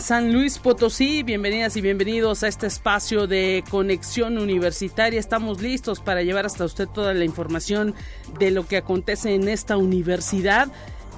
[0.00, 5.18] San Luis Potosí, bienvenidas y bienvenidos a este espacio de conexión universitaria.
[5.18, 7.94] Estamos listos para llevar hasta usted toda la información
[8.38, 10.68] de lo que acontece en esta universidad.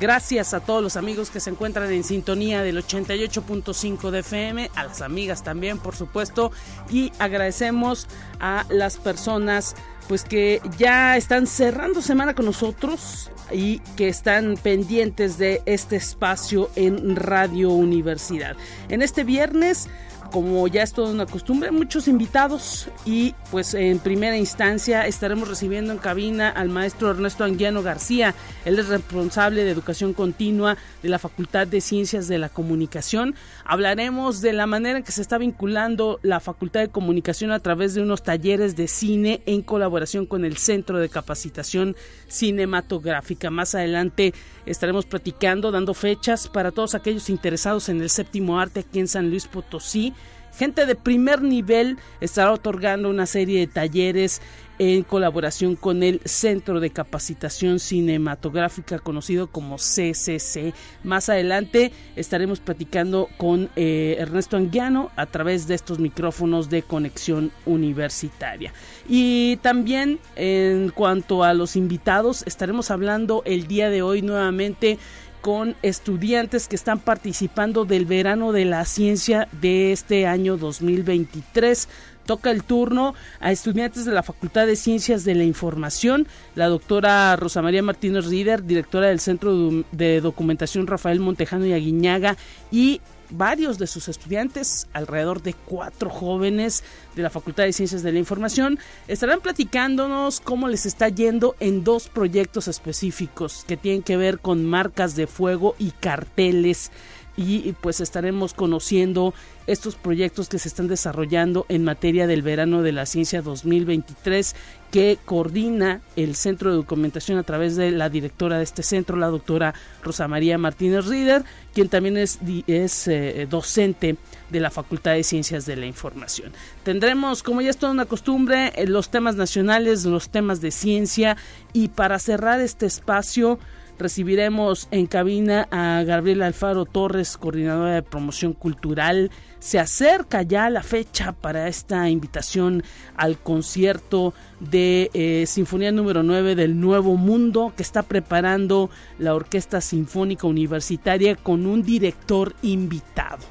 [0.00, 4.84] Gracias a todos los amigos que se encuentran en sintonía del 88.5 de FM, a
[4.84, 6.50] las amigas también, por supuesto,
[6.90, 8.08] y agradecemos
[8.40, 9.76] a las personas
[10.10, 16.68] pues que ya están cerrando semana con nosotros y que están pendientes de este espacio
[16.74, 18.56] en Radio Universidad.
[18.88, 19.88] En este viernes
[20.30, 25.92] como ya es toda una costumbre, muchos invitados y pues en primera instancia estaremos recibiendo
[25.92, 28.34] en cabina al maestro Ernesto Anguiano García.
[28.64, 33.34] Él es responsable de educación continua de la Facultad de Ciencias de la Comunicación.
[33.64, 37.94] Hablaremos de la manera en que se está vinculando la Facultad de Comunicación a través
[37.94, 41.96] de unos talleres de cine en colaboración con el Centro de Capacitación
[42.28, 43.50] Cinematográfica.
[43.50, 44.32] Más adelante
[44.66, 49.30] estaremos platicando, dando fechas para todos aquellos interesados en el séptimo arte aquí en San
[49.30, 50.14] Luis Potosí
[50.56, 54.40] gente de primer nivel estará otorgando una serie de talleres
[54.80, 60.72] en colaboración con el Centro de Capacitación Cinematográfica conocido como CCC.
[61.04, 67.52] Más adelante estaremos platicando con eh, Ernesto Anguiano a través de estos micrófonos de conexión
[67.66, 68.72] universitaria.
[69.06, 74.98] Y también en cuanto a los invitados, estaremos hablando el día de hoy nuevamente
[75.40, 81.88] con estudiantes que están participando del verano de la ciencia de este año 2023
[82.26, 87.34] toca el turno a estudiantes de la Facultad de Ciencias de la Información, la doctora
[87.34, 89.52] Rosa María Martínez Rieder, directora del Centro
[89.90, 92.36] de Documentación Rafael Montejano y Aguiñaga,
[92.70, 93.00] y
[93.30, 98.18] varios de sus estudiantes, alrededor de cuatro jóvenes de la Facultad de Ciencias de la
[98.18, 104.38] Información, estarán platicándonos cómo les está yendo en dos proyectos específicos que tienen que ver
[104.38, 106.90] con marcas de fuego y carteles.
[107.36, 109.32] Y pues estaremos conociendo
[109.66, 114.54] estos proyectos que se están desarrollando en materia del verano de la ciencia 2023
[114.90, 119.28] que coordina el Centro de Documentación a través de la directora de este centro, la
[119.28, 124.16] doctora Rosa María Martínez Rieder, quien también es, es eh, docente
[124.50, 126.52] de la Facultad de Ciencias de la Información.
[126.82, 131.36] Tendremos, como ya es toda una costumbre, eh, los temas nacionales, los temas de ciencia
[131.72, 133.58] y para cerrar este espacio,
[134.00, 139.30] recibiremos en cabina a Gabriela Alfaro Torres, coordinadora de promoción cultural.
[139.60, 142.82] Se acerca ya la fecha para esta invitación
[143.14, 148.88] al concierto de eh, Sinfonía número 9 del Nuevo Mundo que está preparando
[149.18, 153.44] la Orquesta Sinfónica Universitaria con un director invitado.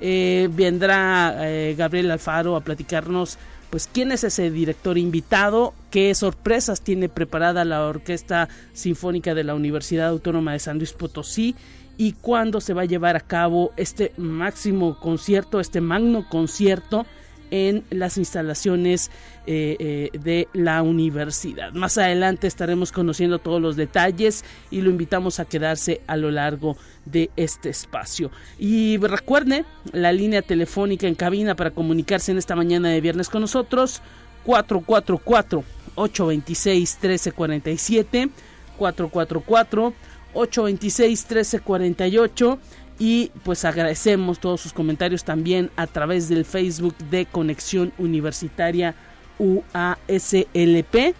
[0.00, 3.38] Eh, vendrá eh, Gabriel Alfaro a platicarnos
[3.70, 9.54] pues quién es ese director invitado, qué sorpresas tiene preparada la Orquesta Sinfónica de la
[9.54, 11.54] Universidad Autónoma de San Luis Potosí
[11.96, 17.06] y cuándo se va a llevar a cabo este máximo concierto, este magno concierto
[17.52, 19.10] en las instalaciones
[19.46, 21.72] eh, eh, de la universidad.
[21.74, 26.78] Más adelante estaremos conociendo todos los detalles y lo invitamos a quedarse a lo largo
[27.04, 28.30] de este espacio.
[28.58, 33.42] Y recuerde la línea telefónica en cabina para comunicarse en esta mañana de viernes con
[33.42, 34.00] nosotros
[34.44, 35.62] 444
[35.94, 38.30] 826 1347
[38.78, 39.92] 444
[40.34, 42.58] 826 1348
[42.98, 48.94] y pues agradecemos todos sus comentarios también a través del Facebook de Conexión Universitaria
[49.38, 51.14] UASLP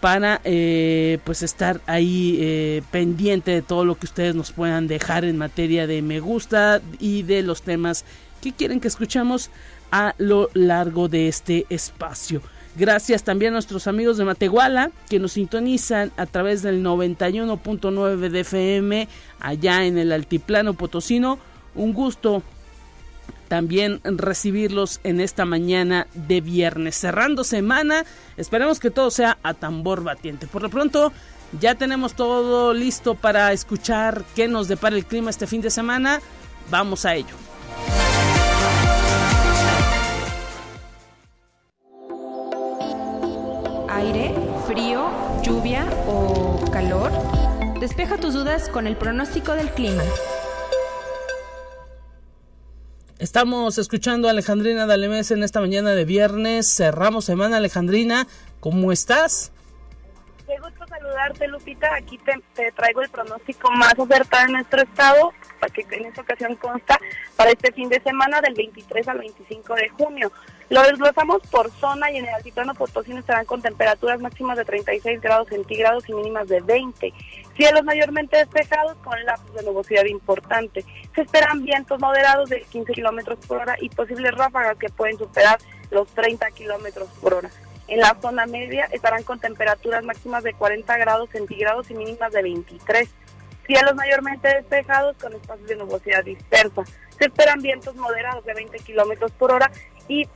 [0.00, 5.24] para eh, pues estar ahí eh, pendiente de todo lo que ustedes nos puedan dejar
[5.24, 8.04] en materia de me gusta y de los temas
[8.42, 9.50] que quieren que escuchemos
[9.90, 12.42] a lo largo de este espacio.
[12.76, 18.40] Gracias también a nuestros amigos de Matehuala que nos sintonizan a través del 91.9 de
[18.40, 21.38] FM allá en el altiplano potosino.
[21.76, 22.42] Un gusto
[23.46, 26.96] también recibirlos en esta mañana de viernes.
[26.96, 28.04] Cerrando semana,
[28.36, 30.48] esperemos que todo sea a tambor batiente.
[30.48, 31.12] Por lo pronto,
[31.60, 36.20] ya tenemos todo listo para escuchar qué nos depara el clima este fin de semana.
[36.70, 37.53] Vamos a ello.
[43.94, 44.34] Aire,
[44.66, 45.08] frío,
[45.42, 47.12] lluvia o calor.
[47.78, 50.02] Despeja tus dudas con el pronóstico del clima.
[53.20, 56.74] Estamos escuchando a Alejandrina Dalemés en esta mañana de viernes.
[56.74, 58.26] Cerramos semana, Alejandrina.
[58.58, 59.52] ¿Cómo estás?
[60.44, 61.94] Qué gusto saludarte, Lupita.
[61.94, 66.56] Aquí te, traigo el pronóstico más acertado en nuestro estado, para que en esta ocasión
[66.56, 66.98] consta
[67.36, 70.32] para este fin de semana del 23 al 25 de junio.
[70.70, 75.20] Lo desglosamos por zona y en el altiplano potosí estarán con temperaturas máximas de 36
[75.20, 77.12] grados centígrados y mínimas de 20.
[77.54, 80.84] Cielos mayormente despejados con lapsos de nubosidad importante.
[81.14, 85.58] Se esperan vientos moderados de 15 kilómetros por hora y posibles ráfagas que pueden superar
[85.90, 87.50] los 30 kilómetros por hora.
[87.86, 92.42] En la zona media estarán con temperaturas máximas de 40 grados centígrados y mínimas de
[92.42, 93.08] 23.
[93.66, 96.84] Cielos mayormente despejados con espacios de nubosidad dispersa.
[97.18, 99.70] Se esperan vientos moderados de 20 kilómetros por hora
[100.08, 100.28] y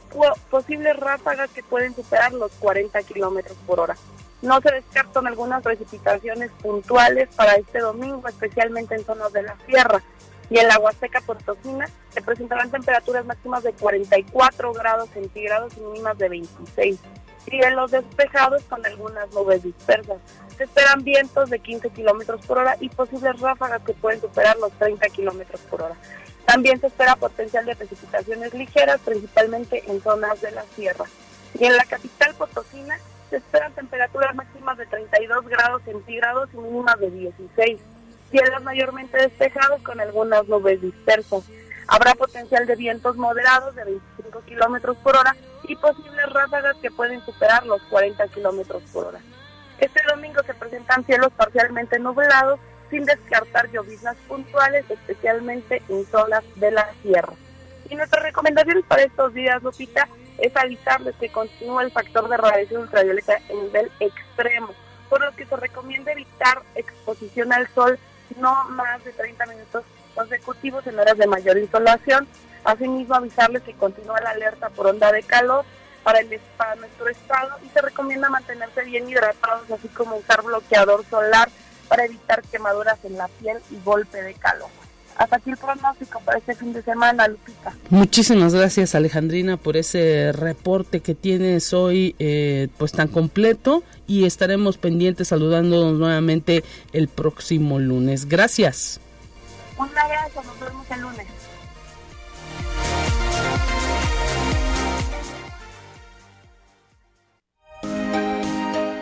[0.50, 3.96] posibles ráfagas que pueden superar los 40 kilómetros por hora.
[4.40, 10.02] No se descartan algunas precipitaciones puntuales para este domingo, especialmente en zonas de la sierra.
[10.50, 16.16] Y en la Huasteca Potosina se presentarán temperaturas máximas de 44 grados centígrados y mínimas
[16.16, 16.98] de 26.
[17.44, 20.18] Cielos despejados con algunas nubes dispersas.
[20.56, 24.72] Se esperan vientos de 15 kilómetros por hora y posibles ráfagas que pueden superar los
[24.72, 25.96] 30 kilómetros por hora.
[26.48, 31.04] También se espera potencial de precipitaciones ligeras, principalmente en zonas de la sierra.
[31.60, 32.98] Y en la capital potosina
[33.28, 37.80] se esperan temperaturas máximas de 32 grados centígrados y mínimas de 16.
[38.30, 41.44] Cielos mayormente despejados con algunas nubes dispersas.
[41.86, 47.22] Habrá potencial de vientos moderados de 25 kilómetros por hora y posibles ráfagas que pueden
[47.26, 49.20] superar los 40 kilómetros por hora.
[49.78, 52.58] Este domingo se presentan cielos parcialmente nublados
[52.90, 57.32] sin descartar lloviznas puntuales, especialmente en zonas de la sierra.
[57.90, 60.08] Y nuestras recomendaciones para estos días, Lupita,
[60.38, 64.74] es avisarles que continúa el factor de radiación ultravioleta en nivel extremo,
[65.08, 67.98] por lo que se recomienda evitar exposición al sol
[68.36, 72.28] no más de 30 minutos consecutivos en horas de mayor insolación.
[72.64, 75.64] Asimismo, avisarles que continúa la alerta por onda de calor
[76.02, 81.04] para, el, para nuestro estado y se recomienda mantenerse bien hidratados, así como usar bloqueador
[81.06, 81.48] solar
[81.88, 84.68] para evitar quemaduras en la piel y golpe de calor.
[85.16, 87.72] Hasta aquí el pronóstico para este fin de semana, Lupita.
[87.90, 94.78] Muchísimas gracias, Alejandrina, por ese reporte que tienes hoy, eh, pues tan completo, y estaremos
[94.78, 96.62] pendientes saludándonos nuevamente
[96.92, 98.28] el próximo lunes.
[98.28, 99.00] Gracias.
[99.76, 101.26] Un abrazo, nos vemos el lunes.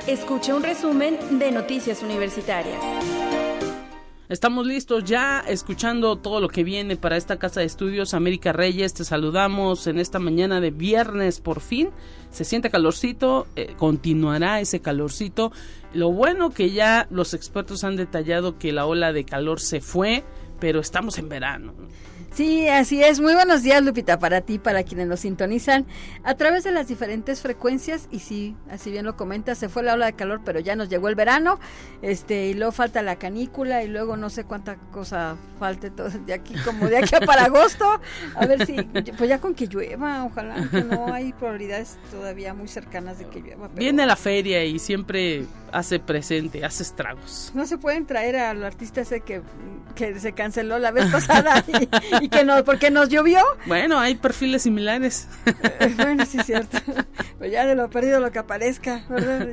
[0.07, 2.79] Escucha un resumen de Noticias Universitarias.
[4.29, 8.15] Estamos listos ya escuchando todo lo que viene para esta casa de estudios.
[8.15, 11.91] América Reyes, te saludamos en esta mañana de viernes por fin.
[12.31, 15.51] Se siente calorcito, eh, continuará ese calorcito.
[15.93, 20.23] Lo bueno que ya los expertos han detallado que la ola de calor se fue,
[20.61, 21.75] pero estamos en verano.
[22.37, 23.19] Sí, así es.
[23.19, 25.87] Muy buenos días, Lupita, para ti, para quienes nos sintonizan
[26.23, 28.09] a través de las diferentes frecuencias.
[28.11, 30.91] Y sí, así bien lo comentas, se fue la ola de calor, pero ya nos
[30.91, 31.59] llegó el verano.
[32.03, 36.35] Este, y luego falta la canícula y luego no sé cuánta cosa falte todo de
[36.35, 38.03] aquí, como de aquí para agosto.
[38.35, 42.69] A ver si, pues ya con que llueva, ojalá, que no hay probabilidades todavía muy
[42.69, 43.69] cercanas de que llueva.
[43.69, 47.51] Viene la feria y siempre hace presente, hace estragos.
[47.55, 49.41] No se pueden traer al artista ese que,
[49.95, 51.65] que se canceló la vez pasada
[52.21, 53.41] y que no, porque nos llovió.
[53.67, 55.29] Bueno, hay perfiles similares.
[55.47, 56.79] Eh, bueno, sí es cierto.
[57.39, 59.05] Pues ya de lo perdido lo que aparezca,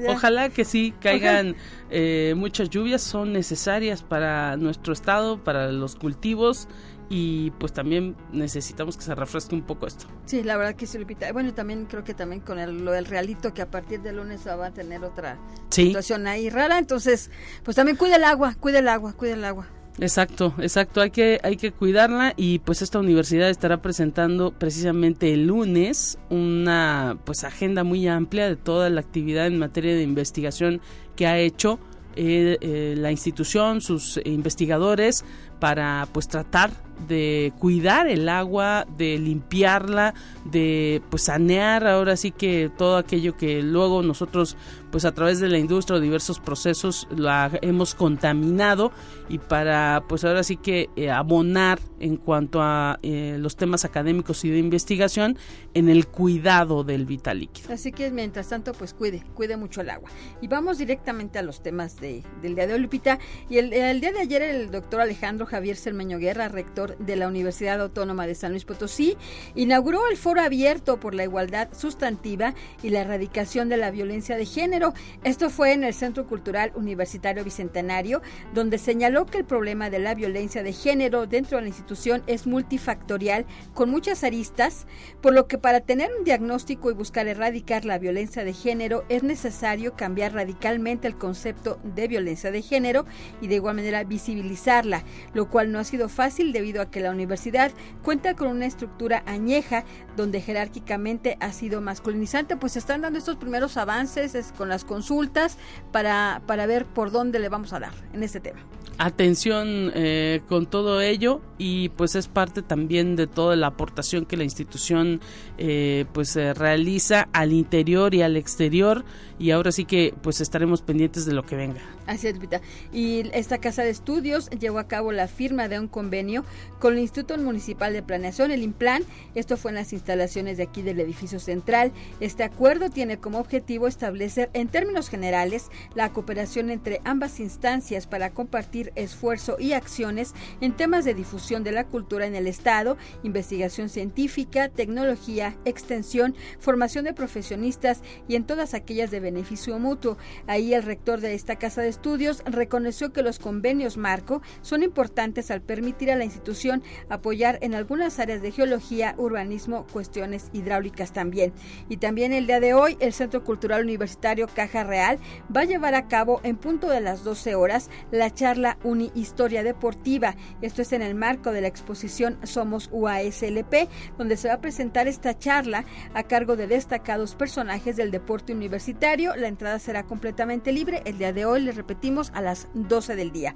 [0.08, 1.56] Ojalá que sí caigan
[1.89, 6.68] eh, muchas lluvias, son necesarias para nuestro estado, para los cultivos
[7.10, 10.08] y pues también necesitamos que se refresque un poco esto.
[10.25, 11.32] Sí, la verdad que sí, Lupita.
[11.32, 14.48] Bueno, también creo que también con el, lo del realito que a partir del lunes
[14.48, 15.38] va a tener otra
[15.70, 17.30] situación ahí rara, entonces
[17.63, 19.68] pues también cuide el agua, cuide el agua, cuide el agua.
[20.00, 25.46] Exacto, exacto, hay que, hay que cuidarla y pues esta universidad estará presentando precisamente el
[25.46, 30.82] lunes una pues agenda muy amplia de toda la actividad en materia de investigación
[31.16, 31.80] que ha hecho
[32.16, 35.26] eh, eh, la institución, sus investigadores
[35.60, 36.72] para pues tratar
[37.08, 40.14] de cuidar el agua, de limpiarla,
[40.46, 44.58] de pues sanear ahora sí que todo aquello que luego nosotros
[44.94, 48.92] pues a través de la industria o diversos procesos la hemos contaminado
[49.28, 54.46] y para pues ahora sí que eh, abonar en cuanto a eh, los temas académicos
[54.46, 55.36] y de investigación
[55.74, 57.74] en el cuidado del vital líquido.
[57.74, 60.12] Así que mientras tanto pues cuide, cuide mucho el agua.
[60.42, 63.18] Y vamos directamente a los temas de, del día de hoy, Lupita.
[63.50, 67.28] Y el, el día de ayer el doctor Alejandro Javier Cermeño Guerra, rector de la
[67.28, 69.18] Universidad Autónoma de San Luis Potosí,
[69.56, 74.46] inauguró el foro abierto por la igualdad sustantiva y la erradicación de la violencia de
[74.46, 74.83] género.
[75.24, 78.22] Esto fue en el Centro Cultural Universitario Bicentenario,
[78.54, 82.48] donde señaló que el problema de la violencia de género dentro de la institución es
[82.48, 84.88] multifactorial, con muchas aristas,
[85.22, 89.24] por lo que para tener un diagnóstico y buscar erradicar la violencia de género es
[89.24, 93.06] necesario cambiar radicalmente el concepto de violencia de género
[93.42, 97.12] y de igual manera visibilizarla, lo cual no ha sido fácil debido a que la
[97.12, 97.72] universidad
[98.02, 99.84] cuenta con una estructura añeja
[100.18, 105.58] donde jerárquicamente ha sido masculinizante, pues están dando estos primeros avances con las consultas
[105.92, 108.60] para, para ver por dónde le vamos a dar en este tema
[108.98, 114.38] atención eh, con todo ello y pues es parte también de toda la aportación que
[114.38, 115.22] la institución
[115.58, 119.06] eh, pues realiza al interior y al exterior
[119.40, 121.82] y ahora sí que pues estaremos pendientes de lo que venga.
[122.06, 122.62] Así es, Lupita.
[122.92, 126.44] Y esta casa de estudios llevó a cabo la firma de un convenio
[126.80, 129.04] con el Instituto Municipal de Planeación, el IMPLAN.
[129.36, 131.92] Esto fue en las instalaciones de aquí del edificio central.
[132.20, 138.32] Este acuerdo tiene como objetivo establecer en términos generales la cooperación entre ambas instancias para
[138.32, 143.90] compartir esfuerzo y acciones en temas de difusión de la cultura en el Estado, investigación
[143.90, 150.18] científica, tecnología, extensión, formación de profesionistas y en todas aquellas de beneficio mutuo.
[150.48, 155.52] Ahí el rector de esta casa de estudios reconoció que los convenios marco son importantes
[155.52, 161.54] al permitir a la institución apoyar en algunas áreas de geología, urbanismo, cuestiones hidráulicas también.
[161.90, 165.20] Y también el día de hoy el Centro Cultural Universitario Caja Real
[165.56, 169.63] va a llevar a cabo en punto de las 12 horas la charla Uni Historia
[169.63, 170.36] Deportiva.
[170.62, 175.08] Esto es en el marco de la exposición Somos UASLP, donde se va a presentar
[175.08, 179.36] esta charla a cargo de destacados personajes del deporte universitario.
[179.36, 181.01] La entrada será completamente libre.
[181.06, 183.56] El día de hoy, les repetimos, a las 12 del día.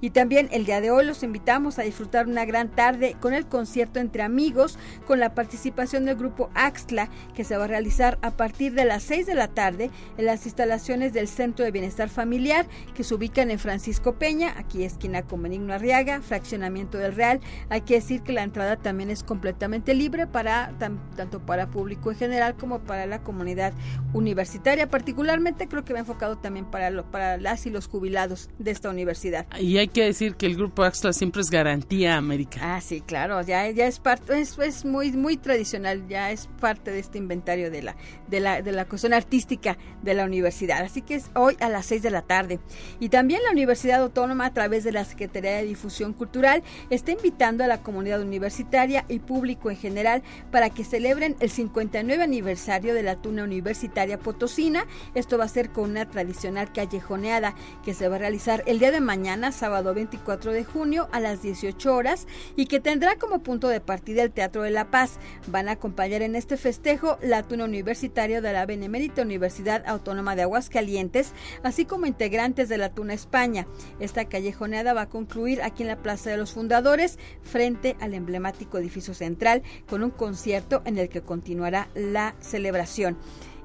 [0.00, 3.46] Y también el día de hoy los invitamos a disfrutar una gran tarde con el
[3.46, 8.30] concierto entre amigos, con la participación del grupo Axtla, que se va a realizar a
[8.30, 12.66] partir de las 6 de la tarde en las instalaciones del Centro de Bienestar Familiar,
[12.94, 17.40] que se ubican en Francisco Peña, aquí esquina con Benigno Arriaga, fraccionamiento del Real.
[17.68, 22.18] Hay que decir que la entrada también es completamente libre para tanto para público en
[22.18, 23.72] general como para la comunidad
[24.12, 24.88] universitaria.
[24.88, 28.90] Particularmente creo que va enfocado también para, lo, para las y los jubilados de esta
[28.90, 29.46] universidad.
[29.58, 32.76] Y hay que decir que el grupo Axla siempre es garantía americana.
[32.76, 36.90] Ah, sí, claro, ya, ya es parte, es, es, muy, muy tradicional, ya es parte
[36.90, 37.96] de este inventario de la,
[38.28, 40.82] de la, de la cuestión artística de la universidad.
[40.82, 42.60] Así que es hoy a las 6 de la tarde.
[43.00, 47.64] Y también la Universidad Autónoma, a través de la Secretaría de Difusión Cultural, está invitando
[47.64, 53.02] a la comunidad universitaria y público en general para que celebren el 59 aniversario de
[53.02, 54.86] la Tuna Universitaria Potosina.
[55.14, 58.90] Esto va a ser con una tradicional callejoneada que se va a realizar el día
[58.90, 62.26] de mañana, sábado 24 de junio a las 18 horas
[62.56, 65.18] y que tendrá como punto de partida el Teatro de la Paz.
[65.46, 70.42] Van a acompañar en este festejo la tuna universitaria de la Benemérita Universidad Autónoma de
[70.42, 73.66] Aguascalientes, así como integrantes de la Tuna España.
[74.00, 78.78] Esta callejoneada va a concluir aquí en la Plaza de los Fundadores, frente al emblemático
[78.78, 83.16] edificio central, con un concierto en el que continuará la celebración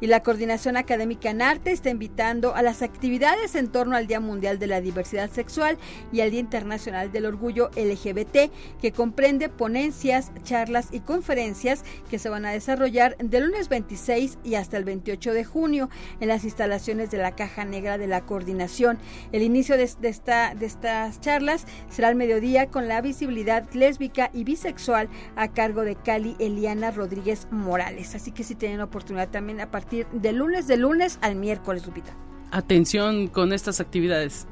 [0.04, 4.20] y la Coordinación Académica en Arte está invitando a las actividades en torno al Día
[4.20, 5.78] Mundial de la Diversidad Sexual
[6.12, 12.28] y al Día Internacional del Orgullo LGBT, que comprende ponencias, charlas y conferencias que se
[12.28, 17.10] van a desarrollar del lunes 26 y hasta el 28 de junio en las instalaciones
[17.10, 18.98] de la Caja Negra de la Coordinación.
[19.32, 24.44] El inicio de, esta, de estas charlas será al mediodía con la visibilidad lésbica y
[24.44, 25.08] bisexual
[25.38, 28.16] a cargo de Cali Eliana Rodríguez Morales.
[28.16, 32.16] Así que si tienen oportunidad también a partir de lunes de lunes al miércoles, Lupita.
[32.52, 34.48] Atención con estas actividades.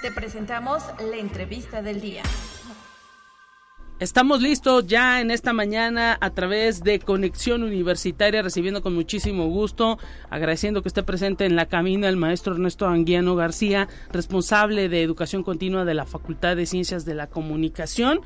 [0.09, 2.23] Presentamos la entrevista del día.
[4.01, 9.99] Estamos listos ya en esta mañana a través de Conexión Universitaria, recibiendo con muchísimo gusto,
[10.31, 15.43] agradeciendo que esté presente en la cabina el maestro Ernesto Anguiano García, responsable de Educación
[15.43, 18.21] Continua de la Facultad de Ciencias de la Comunicación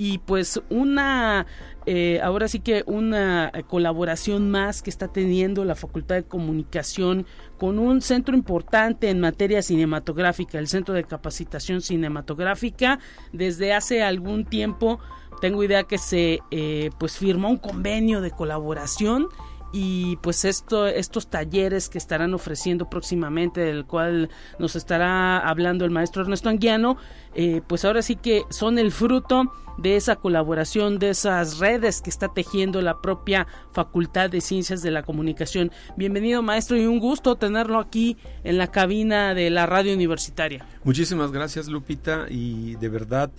[0.00, 1.46] y pues una
[1.84, 7.26] eh, ahora sí que una colaboración más que está teniendo la Facultad de Comunicación
[7.58, 12.98] con un centro importante en materia cinematográfica, el Centro de Capacitación Cinematográfica.
[13.34, 15.00] Desde hace algún tiempo
[15.42, 19.26] tengo idea que se eh, pues firmó un convenio de colaboración
[19.72, 25.90] y pues esto, estos talleres que estarán ofreciendo próximamente, del cual nos estará hablando el
[25.90, 26.96] maestro Ernesto Anguiano,
[27.34, 32.10] eh, pues ahora sí que son el fruto de esa colaboración, de esas redes que
[32.10, 35.70] está tejiendo la propia Facultad de Ciencias de la Comunicación.
[35.96, 40.66] Bienvenido maestro y un gusto tenerlo aquí en la cabina de la radio universitaria.
[40.84, 43.30] Muchísimas gracias Lupita y de verdad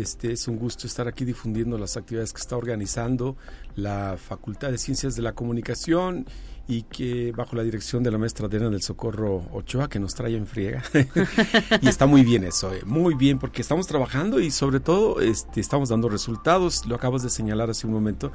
[0.00, 3.36] este es un gusto estar aquí difundiendo las actividades que está organizando
[3.76, 6.26] la Facultad de Ciencias de la Comunicación
[6.68, 10.36] y que bajo la dirección de la maestra Adena del Socorro Ochoa, que nos trae
[10.36, 10.82] en friega.
[11.80, 15.60] y está muy bien eso, eh, muy bien, porque estamos trabajando y sobre todo este,
[15.60, 16.86] estamos dando resultados.
[16.86, 18.32] Lo acabas de señalar hace un momento.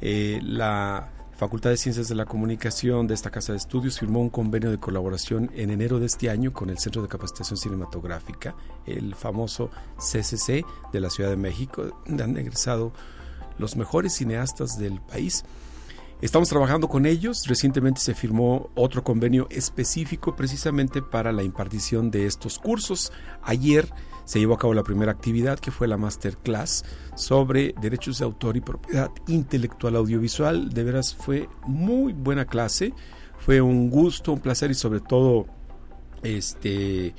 [0.00, 4.30] Eh, la Facultad de Ciencias de la Comunicación de esta Casa de Estudios firmó un
[4.30, 8.54] convenio de colaboración en enero de este año con el Centro de Capacitación Cinematográfica,
[8.86, 12.92] el famoso CCC de la Ciudad de México, donde han egresado
[13.58, 15.44] los mejores cineastas del país.
[16.20, 17.48] Estamos trabajando con ellos.
[17.48, 23.12] Recientemente se firmó otro convenio específico precisamente para la impartición de estos cursos.
[23.42, 23.88] Ayer
[24.24, 28.56] se llevó a cabo la primera actividad que fue la masterclass sobre derechos de autor
[28.56, 30.70] y propiedad intelectual audiovisual.
[30.70, 32.94] De veras fue muy buena clase.
[33.38, 35.46] Fue un gusto, un placer y sobre todo
[36.22, 37.14] este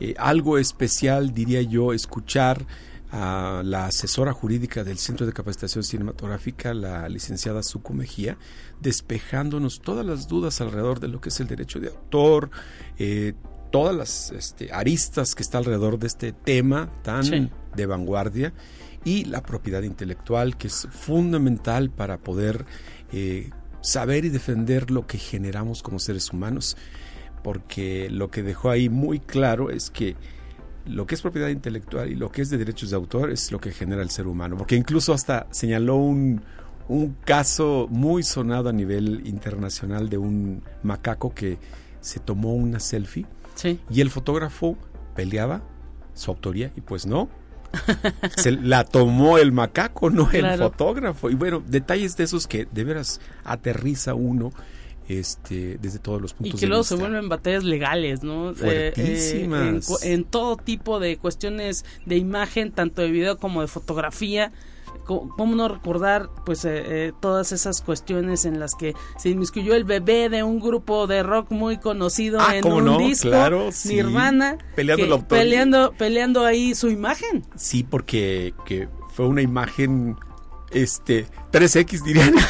[0.00, 2.66] eh, algo especial diría yo escuchar
[3.10, 8.36] a la asesora jurídica del Centro de Capacitación Cinematográfica, la licenciada Suco Mejía,
[8.80, 12.50] despejándonos todas las dudas alrededor de lo que es el derecho de autor,
[12.98, 13.34] eh,
[13.74, 18.52] todas las este, aristas que está alrededor de este tema tan de vanguardia
[19.04, 22.66] y la propiedad intelectual que es fundamental para poder
[23.12, 26.76] eh, saber y defender lo que generamos como seres humanos.
[27.42, 30.14] Porque lo que dejó ahí muy claro es que
[30.86, 33.60] lo que es propiedad intelectual y lo que es de derechos de autor es lo
[33.60, 36.42] que genera el ser humano, porque incluso hasta señaló un,
[36.86, 41.58] un caso muy sonado a nivel internacional de un macaco que
[42.00, 43.26] se tomó una selfie
[43.90, 44.76] y el fotógrafo
[45.14, 45.62] peleaba
[46.14, 47.28] su autoría y pues no.
[48.36, 51.28] se la tomó el macaco, no el fotógrafo.
[51.30, 54.52] Y bueno, detalles de esos que de veras aterriza uno
[55.08, 56.58] este, desde todos los puntos de vista.
[56.58, 58.52] Y que luego se vuelven batallas legales, ¿no?
[58.52, 64.52] Eh, eh en, todo tipo de cuestiones de imagen, tanto de video como de fotografía.
[65.04, 69.84] ¿Cómo no recordar pues eh, eh, todas esas cuestiones en las que se inmiscuyó el
[69.84, 75.26] bebé de un grupo de rock muy conocido ah, en un disco, claro, Nirvana, peleando,
[75.28, 77.44] peleando, peleando ahí su imagen?
[77.56, 80.16] Sí, porque que fue una imagen
[80.70, 82.34] este 3X dirían.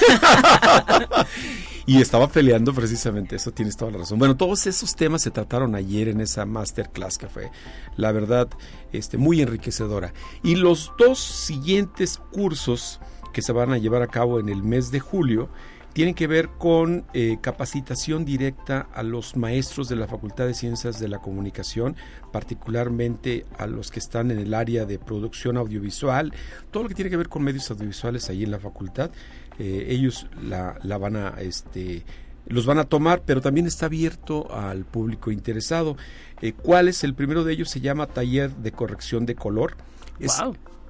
[1.86, 4.18] y estaba peleando precisamente eso, tienes toda la razón.
[4.18, 7.50] Bueno, todos esos temas se trataron ayer en esa masterclass que fue,
[7.96, 8.48] la verdad,
[8.92, 10.14] este, muy enriquecedora.
[10.42, 13.00] Y los dos siguientes cursos
[13.32, 15.50] que se van a llevar a cabo en el mes de julio
[15.94, 20.98] tienen que ver con eh, capacitación directa a los maestros de la Facultad de Ciencias
[20.98, 21.94] de la Comunicación,
[22.32, 26.32] particularmente a los que están en el área de producción audiovisual,
[26.72, 29.12] todo lo que tiene que ver con medios audiovisuales ahí en la facultad.
[29.58, 32.04] Eh, ellos la, la, van a este
[32.46, 35.96] los van a tomar, pero también está abierto al público interesado.
[36.42, 37.70] Eh, ¿Cuál es el primero de ellos?
[37.70, 39.76] Se llama Taller de Corrección de Color.
[40.18, 40.42] Es,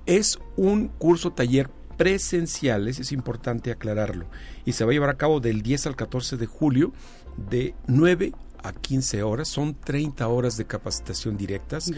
[0.06, 4.26] es un curso taller presencial, es importante aclararlo,
[4.64, 6.92] y se va a llevar a cabo del 10 al 14 de julio
[7.36, 11.92] de 9 a 15 horas, son 30 horas de capacitación directas,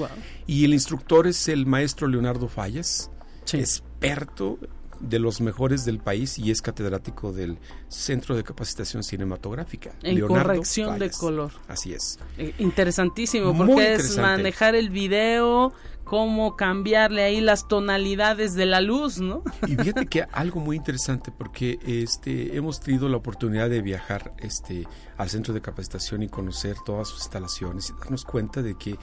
[0.46, 3.10] y el instructor es el maestro Leonardo Fallas,
[3.52, 4.58] experto
[5.00, 9.92] de los mejores del país y es catedrático del Centro de Capacitación Cinematográfica.
[10.02, 11.52] En corrección de color.
[11.68, 12.18] Así es.
[12.38, 15.72] Eh, interesantísimo, porque es manejar el video,
[16.04, 19.42] cómo cambiarle ahí las tonalidades de la luz, ¿no?
[19.66, 24.86] Y fíjate que algo muy interesante, porque este hemos tenido la oportunidad de viajar este
[25.16, 28.96] al centro de capacitación y conocer todas sus instalaciones y darnos cuenta de que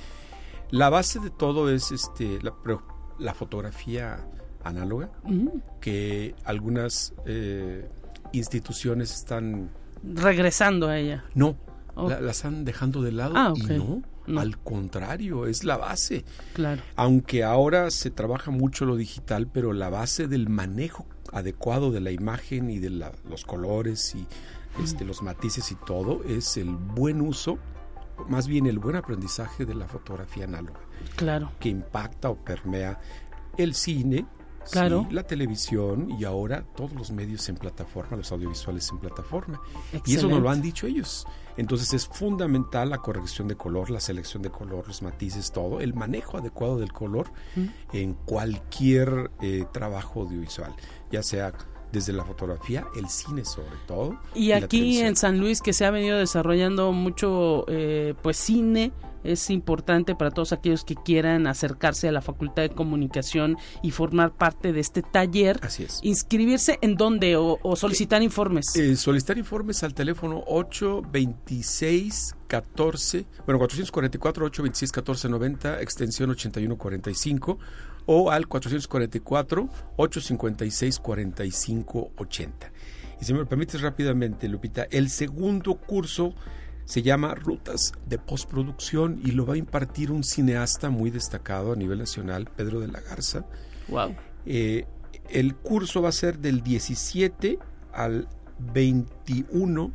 [0.72, 2.54] la base de todo es este la,
[3.20, 4.26] la fotografía
[4.64, 5.10] análoga
[5.80, 7.90] que algunas eh,
[8.32, 9.70] instituciones están
[10.04, 11.26] regresando a ella.
[11.34, 11.58] No,
[11.96, 16.26] la, están dejando de lado ah, y no, Al contrario, es la base.
[16.54, 16.82] Claro.
[16.96, 22.12] Aunque ahora se trabaja mucho lo digital, pero la base del manejo adecuado de la
[22.12, 24.26] imagen y de los colores y
[24.82, 27.58] este, los matices y todo es el buen uso,
[28.28, 30.80] más bien el buen aprendizaje de la fotografía análoga.
[31.16, 31.52] Claro.
[31.60, 33.00] Que impacta o permea
[33.58, 34.26] el cine,
[34.72, 35.08] Claro.
[35.12, 39.62] la televisión y ahora todos los medios en plataforma, los audiovisuales en plataforma.
[40.06, 41.26] Y eso nos lo han dicho ellos.
[41.58, 45.94] Entonces es fundamental la corrección de color, la selección de color, los matices, todo, el
[45.94, 47.28] manejo adecuado del color
[47.92, 50.74] en cualquier eh, trabajo audiovisual,
[51.12, 51.54] ya sea
[51.94, 54.20] desde la fotografía, el cine sobre todo.
[54.34, 58.92] Y, aquí en San Luis que se ha venido desarrollando mucho eh, pues cine,
[59.24, 64.34] es importante para todos aquellos que quieran acercarse a la Facultad de Comunicación y formar
[64.34, 65.60] parte de este taller.
[65.62, 66.00] Así es.
[66.02, 68.76] Inscribirse en dónde o, solicitar informes.
[68.76, 77.58] Eh, solicitar informes al teléfono 826 14, bueno, 444 826 1490, extensión 8145
[78.06, 82.72] o al 444 856 4580.
[83.22, 86.34] Y si me permites rápidamente, Lupita, el segundo curso
[86.86, 91.76] se llama Rutas de Postproducción y lo va a impartir un cineasta muy destacado a
[91.76, 93.46] nivel nacional, Pedro de la Garza.
[93.88, 94.16] Wow.
[94.46, 94.86] Eh,
[95.30, 97.60] el curso va a ser del 17
[97.94, 98.28] al
[98.74, 99.92] 21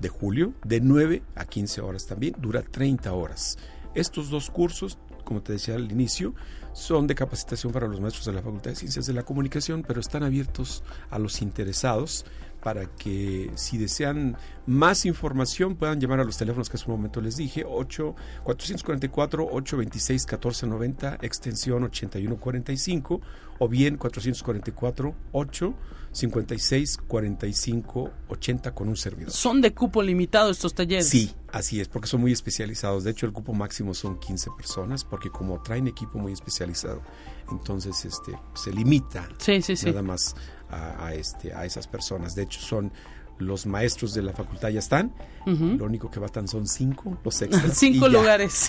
[0.00, 3.58] de julio, de 9 a 15 horas también, dura 30 horas.
[3.94, 6.34] Estos dos cursos, como te decía al inicio,
[6.72, 10.00] son de capacitación para los maestros de la Facultad de Ciencias de la Comunicación, pero
[10.00, 12.24] están abiertos a los interesados
[12.62, 17.20] para que si desean más información puedan llamar a los teléfonos que hace un momento
[17.20, 23.20] les dije, 8 444 826 1490 extensión 8145
[23.58, 25.74] o bien 444 8
[26.12, 29.32] 56 45 80 con un servidor.
[29.32, 31.08] ¿Son de cupo limitado estos talleres?
[31.08, 33.04] Sí, así es, porque son muy especializados.
[33.04, 37.02] De hecho, el cupo máximo son 15 personas, porque como traen equipo muy especializado,
[37.50, 39.86] entonces este se limita sí, sí, sí.
[39.86, 40.34] nada más
[40.70, 42.34] a, este, a esas personas.
[42.34, 42.92] De hecho, son
[43.38, 45.12] los maestros de la facultad ya están.
[45.44, 47.76] Lo único que faltan son cinco, los extras.
[47.76, 48.68] cinco lugares.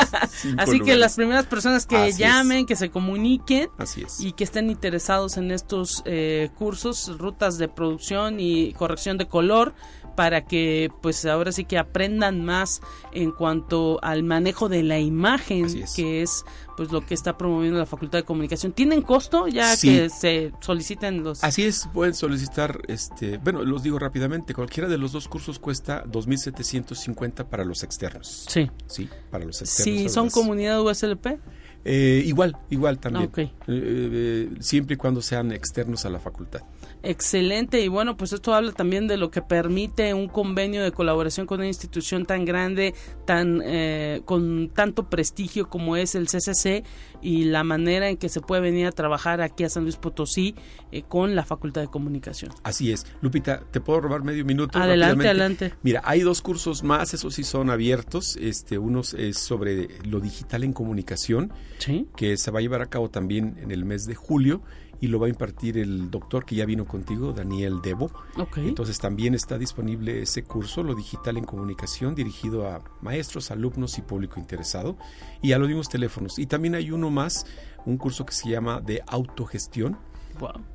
[0.58, 4.20] Así que las primeras personas que llamen, que se comuniquen Así es.
[4.20, 9.74] y que estén interesados en estos eh, cursos, rutas de producción y corrección de color,
[10.14, 12.80] para que pues ahora sí que aprendan más
[13.12, 16.44] en cuanto al manejo de la imagen que es
[16.76, 18.72] pues lo que está promoviendo la Facultad de Comunicación.
[18.72, 23.98] ¿Tienen costo ya que se soliciten los Así es, pueden solicitar este, bueno, los digo
[23.98, 28.46] rápidamente, cualquiera de los dos cursos cuesta 2750 para los externos.
[28.48, 28.70] Sí.
[28.86, 30.02] Sí, para los externos.
[30.02, 31.38] Sí, son comunidad USLP.
[31.84, 33.30] Eh, igual, igual también.
[33.36, 36.62] Ah, eh, eh, siempre y cuando sean externos a la facultad.
[37.04, 41.46] Excelente y bueno, pues esto habla también de lo que permite un convenio de colaboración
[41.48, 46.84] con una institución tan grande, tan eh, con tanto prestigio como es el CCC
[47.22, 50.54] y la manera en que se puede venir a trabajar aquí a San Luis Potosí
[50.90, 52.52] eh, con la Facultad de Comunicación.
[52.64, 54.78] Así es, Lupita, te puedo robar medio minuto.
[54.78, 55.74] Adelante, adelante.
[55.82, 58.36] Mira, hay dos cursos más, esos sí son abiertos.
[58.40, 62.08] Este, uno es sobre lo digital en comunicación, ¿Sí?
[62.16, 64.62] que se va a llevar a cabo también en el mes de julio
[65.02, 68.08] y lo va a impartir el doctor que ya vino contigo, Daniel Debo.
[68.56, 74.02] Entonces también está disponible ese curso, lo digital en comunicación, dirigido a maestros, alumnos y
[74.02, 74.96] público interesado,
[75.42, 76.38] y a los mismos teléfonos.
[76.38, 77.46] Y también hay uno más,
[77.84, 79.98] un curso que se llama de autogestión,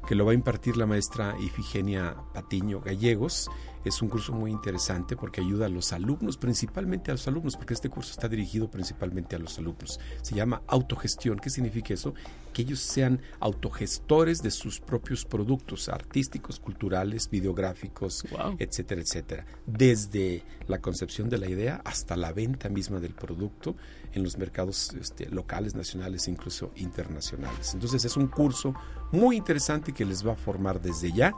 [0.05, 3.49] que lo va a impartir la maestra Ifigenia Patiño Gallegos
[3.85, 7.73] es un curso muy interesante porque ayuda a los alumnos, principalmente a los alumnos, porque
[7.73, 9.99] este curso está dirigido principalmente a los alumnos.
[10.21, 11.39] Se llama autogestión.
[11.39, 12.13] ¿Qué significa eso?
[12.53, 18.25] Que ellos sean autogestores de sus propios productos artísticos, culturales, videográficos,
[18.59, 19.45] etcétera, etcétera.
[19.65, 23.75] Desde la concepción de la idea hasta la venta misma del producto
[24.13, 27.73] en los mercados este, locales, nacionales e incluso internacionales.
[27.73, 28.73] Entonces es un curso
[29.11, 31.33] muy interesante que les va a formar desde ya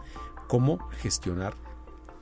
[0.47, 1.56] cómo gestionar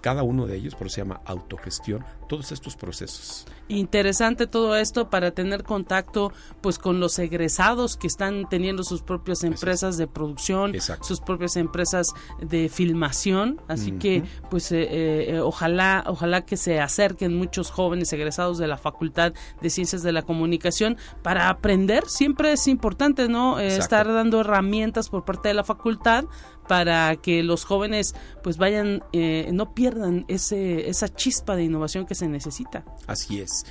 [0.01, 3.45] cada uno de ellos, por eso se llama autogestión, todos estos procesos.
[3.69, 9.43] Interesante todo esto para tener contacto pues con los egresados que están teniendo sus propias
[9.43, 16.45] empresas de producción, sus propias empresas de filmación, así que pues eh, eh, ojalá ojalá
[16.45, 21.49] que se acerquen muchos jóvenes egresados de la Facultad de Ciencias de la Comunicación para
[21.49, 23.59] aprender, siempre es importante, ¿no?
[23.59, 26.25] Eh, estar dando herramientas por parte de la facultad
[26.67, 28.13] para que los jóvenes
[28.43, 32.83] pues vayan, eh, no pierdan ese, esa chispa de innovación que se necesita.
[33.07, 33.65] Así es.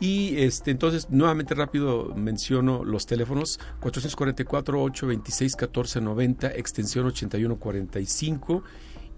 [0.00, 8.62] Y este, entonces, nuevamente rápido menciono los teléfonos 444-826-1490, extensión 8145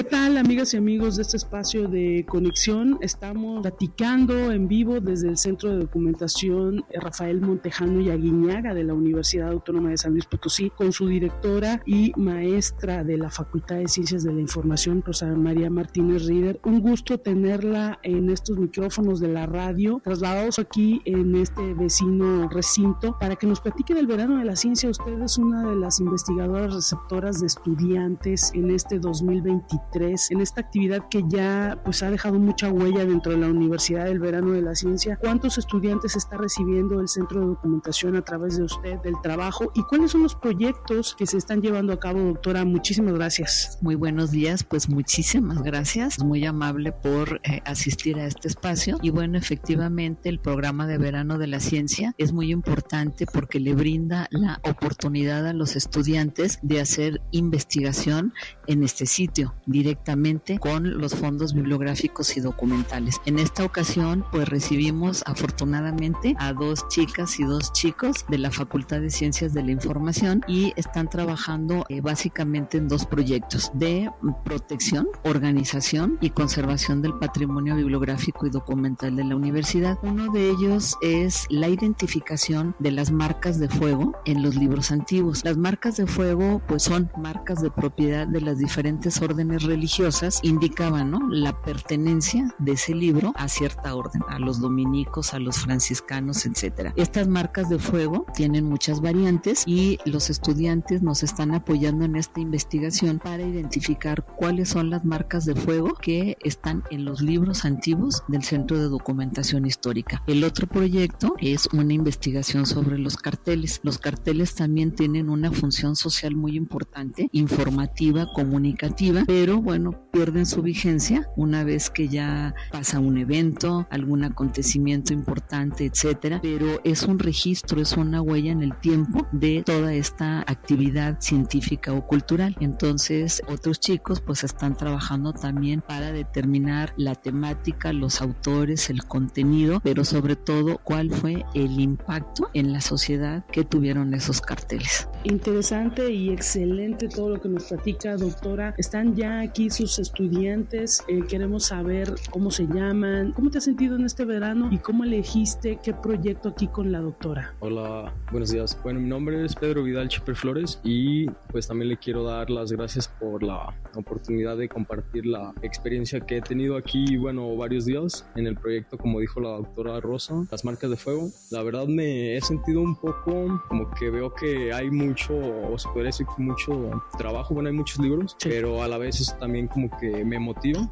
[0.00, 2.96] ¿Qué tal, amigas y amigos de este espacio de conexión?
[3.02, 8.94] Estamos platicando en vivo desde el Centro de Documentación Rafael Montejano y Aguiñaga de la
[8.94, 13.88] Universidad Autónoma de San Luis Potosí con su directora y maestra de la Facultad de
[13.88, 16.58] Ciencias de la Información, Rosa María Martínez Rieder.
[16.64, 23.18] Un gusto tenerla en estos micrófonos de la radio, trasladados aquí en este vecino recinto,
[23.20, 24.88] para que nos platique del verano de la ciencia.
[24.88, 31.08] Usted es una de las investigadoras receptoras de estudiantes en este 2023 en esta actividad
[31.08, 34.74] que ya pues ha dejado mucha huella dentro de la Universidad del Verano de la
[34.74, 35.16] Ciencia.
[35.16, 39.82] ¿Cuántos estudiantes está recibiendo el Centro de Documentación a través de usted del trabajo y
[39.82, 42.64] cuáles son los proyectos que se están llevando a cabo, doctora?
[42.64, 43.78] Muchísimas gracias.
[43.80, 46.22] Muy buenos días, pues muchísimas gracias.
[46.22, 51.38] Muy amable por eh, asistir a este espacio y bueno, efectivamente el programa de Verano
[51.38, 56.80] de la Ciencia es muy importante porque le brinda la oportunidad a los estudiantes de
[56.80, 58.32] hacer investigación
[58.66, 63.16] en este sitio directamente con los fondos bibliográficos y documentales.
[63.24, 69.00] En esta ocasión, pues recibimos afortunadamente a dos chicas y dos chicos de la Facultad
[69.00, 74.10] de Ciencias de la Información y están trabajando eh, básicamente en dos proyectos de
[74.44, 79.98] protección, organización y conservación del patrimonio bibliográfico y documental de la universidad.
[80.02, 85.42] Uno de ellos es la identificación de las marcas de fuego en los libros antiguos.
[85.44, 91.10] Las marcas de fuego pues son marcas de propiedad de las diferentes órdenes religiosas indicaban
[91.10, 91.20] ¿no?
[91.30, 96.92] la pertenencia de ese libro a cierta orden, a los dominicos, a los franciscanos, etcétera.
[96.96, 102.40] Estas marcas de fuego tienen muchas variantes y los estudiantes nos están apoyando en esta
[102.40, 108.22] investigación para identificar cuáles son las marcas de fuego que están en los libros antiguos
[108.28, 110.22] del Centro de Documentación Histórica.
[110.26, 113.80] El otro proyecto es una investigación sobre los carteles.
[113.82, 120.62] Los carteles también tienen una función social muy importante, informativa, comunicativa, pero bueno, pierden su
[120.62, 127.18] vigencia una vez que ya pasa un evento, algún acontecimiento importante, etcétera, pero es un
[127.18, 132.56] registro, es una huella en el tiempo de toda esta actividad científica o cultural.
[132.60, 139.80] Entonces, otros chicos pues están trabajando también para determinar la temática, los autores, el contenido,
[139.82, 145.08] pero sobre todo cuál fue el impacto en la sociedad que tuvieron esos carteles.
[145.24, 148.74] Interesante y excelente todo lo que nos platica, doctora.
[148.78, 151.04] Están ya aquí sus estudiantes.
[151.08, 155.04] Eh, queremos saber cómo se llaman, cómo te has sentido en este verano y cómo
[155.04, 157.54] elegiste qué proyecto aquí con la doctora.
[157.60, 158.78] Hola, buenos días.
[158.82, 162.72] Bueno, mi nombre es Pedro Vidal Chipper Flores y pues también le quiero dar las
[162.72, 168.26] gracias por la oportunidad de compartir la experiencia que he tenido aquí, bueno, varios días
[168.36, 171.30] en el proyecto, como dijo la doctora Rosa, las marcas de fuego.
[171.50, 175.88] La verdad me he sentido un poco como que veo que hay mucho, o se
[175.90, 180.24] puede decir mucho trabajo, bueno, hay muchos libros, pero a la vez también como que
[180.24, 180.88] me motiva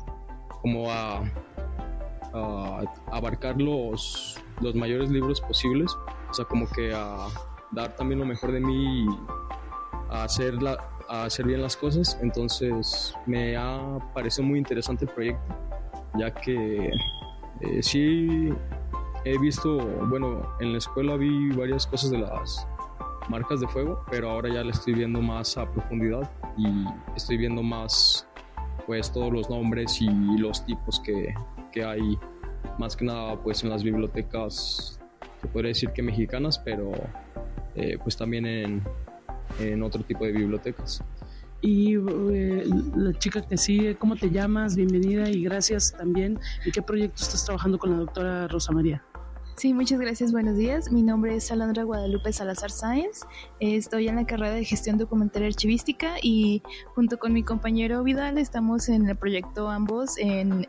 [0.62, 1.22] como a,
[3.11, 5.96] abarcar los, los mayores libros posibles,
[6.31, 7.27] o sea, como que a
[7.72, 9.07] dar también lo mejor de mí y
[10.11, 10.55] a hacer,
[11.09, 12.18] a hacer bien las cosas.
[12.22, 15.55] Entonces me ha parecido muy interesante el proyecto,
[16.18, 16.90] ya que
[17.61, 18.51] eh, sí
[19.24, 22.66] he visto, bueno, en la escuela vi varias cosas de las
[23.29, 26.85] marcas de fuego, pero ahora ya la estoy viendo más a profundidad y
[27.16, 28.28] estoy viendo más
[28.88, 31.35] pues todos los nombres y los tipos que,
[31.70, 32.18] que hay
[32.79, 34.98] más que nada pues en las bibliotecas
[35.42, 36.92] se podría decir que mexicanas pero
[37.77, 38.83] eh, pues también en,
[39.61, 41.05] en, otro tipo de bibliotecas
[41.61, 42.64] y eh,
[42.96, 44.77] la chica que sigue, ¿cómo te llamas?
[44.77, 46.38] Bienvenida y gracias también.
[46.64, 49.03] ¿En qué proyecto estás trabajando con la doctora Rosa María?
[49.59, 50.31] Sí, muchas gracias.
[50.31, 50.92] Buenos días.
[50.92, 53.23] Mi nombre es Salandra Guadalupe Salazar Sáenz.
[53.59, 56.62] Estoy en la carrera de gestión documental archivística y
[56.94, 60.68] junto con mi compañero Vidal estamos en el proyecto ambos en,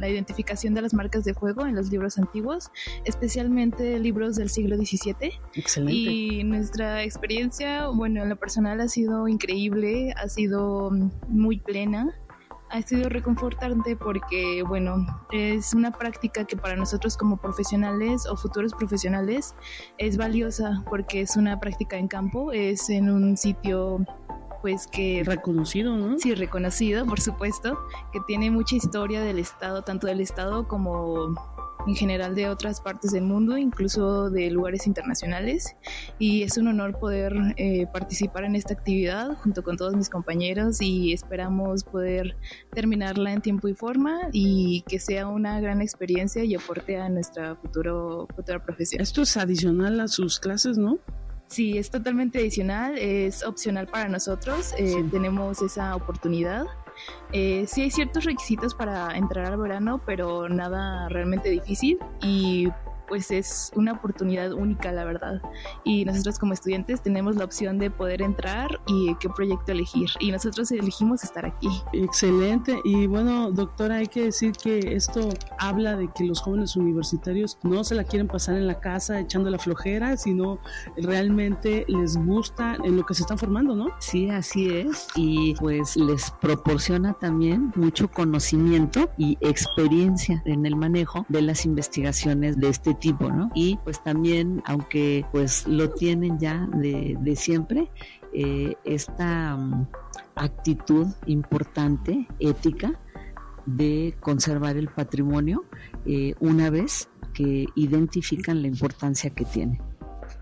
[0.00, 2.70] la identificación de las marcas de fuego en los libros antiguos,
[3.04, 5.32] especialmente libros del siglo XVII.
[5.54, 5.92] Excelente.
[5.92, 10.92] Y nuestra experiencia, bueno, en lo personal ha sido increíble, ha sido
[11.26, 12.14] muy plena
[12.70, 18.72] ha sido reconfortante porque, bueno, es una práctica que para nosotros como profesionales o futuros
[18.74, 19.54] profesionales
[19.98, 24.04] es valiosa porque es una práctica en campo, es en un sitio
[24.60, 25.22] pues que...
[25.24, 26.18] Reconocido, ¿no?
[26.18, 27.78] Sí, reconocido, por supuesto,
[28.12, 31.34] que tiene mucha historia del Estado, tanto del Estado como
[31.86, 35.76] en general de otras partes del mundo, incluso de lugares internacionales.
[36.18, 40.80] Y es un honor poder eh, participar en esta actividad junto con todos mis compañeros
[40.80, 42.36] y esperamos poder
[42.72, 47.56] terminarla en tiempo y forma y que sea una gran experiencia y aporte a nuestra
[47.56, 49.02] futuro, futura profesión.
[49.02, 50.98] Esto es adicional a sus clases, ¿no?
[51.50, 56.64] Sí, es totalmente adicional, es opcional para nosotros, eh, tenemos esa oportunidad.
[57.32, 62.68] Eh, sí hay ciertos requisitos para entrar al verano, pero nada realmente difícil y
[63.10, 65.42] pues es una oportunidad única, la verdad.
[65.84, 70.08] Y nosotros como estudiantes tenemos la opción de poder entrar y qué proyecto elegir.
[70.20, 71.68] Y nosotros elegimos estar aquí.
[71.92, 72.80] Excelente.
[72.84, 77.82] Y bueno, doctora, hay que decir que esto habla de que los jóvenes universitarios no
[77.82, 80.60] se la quieren pasar en la casa echando la flojera, sino
[80.96, 83.88] realmente les gusta en lo que se están formando, ¿no?
[83.98, 85.08] Sí, así es.
[85.16, 92.56] Y pues les proporciona también mucho conocimiento y experiencia en el manejo de las investigaciones
[92.56, 92.94] de este
[93.54, 97.90] Y pues también, aunque pues lo tienen ya de, siempre,
[98.32, 99.86] eh, esta um,
[100.34, 102.98] actitud importante, ética,
[103.66, 105.64] de conservar el patrimonio
[106.06, 109.80] eh, una vez que identifican la importancia que tiene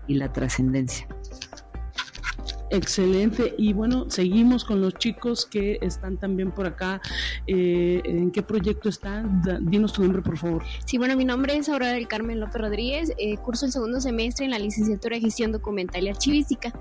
[0.07, 1.07] y la trascendencia.
[2.71, 3.55] Excelente.
[3.57, 7.01] Y bueno, seguimos con los chicos que están también por acá.
[7.47, 9.41] Eh, ¿En qué proyecto están?
[9.61, 10.63] dinos tu nombre, por favor.
[10.85, 13.13] Sí, bueno, mi nombre es Aurora del Carmen López Rodríguez.
[13.17, 16.71] Eh, curso el segundo semestre en la licenciatura de Gestión Documental y Archivística.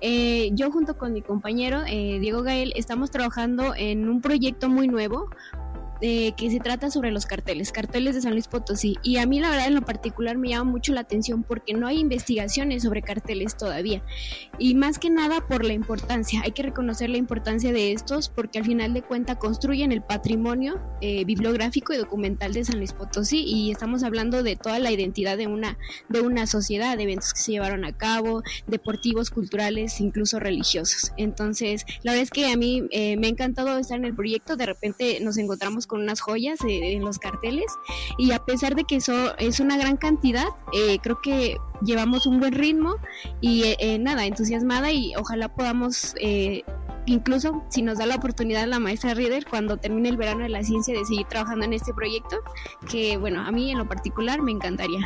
[0.00, 5.30] Eh, yo junto con mi compañero Diego Gael estamos trabajando en un proyecto muy nuevo
[6.00, 8.96] eh, que se trata sobre los carteles, carteles de San Luis Potosí.
[9.02, 11.86] Y a mí la verdad en lo particular me llama mucho la atención porque no
[11.86, 14.02] hay investigaciones sobre carteles todavía.
[14.58, 18.58] Y más que nada por la importancia, hay que reconocer la importancia de estos porque
[18.58, 23.42] al final de cuentas construyen el patrimonio eh, bibliográfico y documental de San Luis Potosí
[23.44, 25.78] y estamos hablando de toda la identidad de una,
[26.08, 31.12] de una sociedad, de eventos que se llevaron a cabo, deportivos, culturales, incluso religiosos.
[31.16, 34.56] Entonces, la verdad es que a mí eh, me ha encantado estar en el proyecto,
[34.56, 37.66] de repente nos encontramos con unas joyas eh, en los carteles
[38.16, 42.38] y a pesar de que eso es una gran cantidad, eh, creo que llevamos un
[42.38, 42.94] buen ritmo
[43.40, 46.14] y eh, nada, entusiasmada y ojalá podamos
[47.06, 50.62] incluso si nos da la oportunidad la maestra Reader cuando termine el verano de la
[50.62, 52.36] ciencia de seguir trabajando en este proyecto,
[52.90, 55.00] que bueno, a mí en lo particular me encantaría.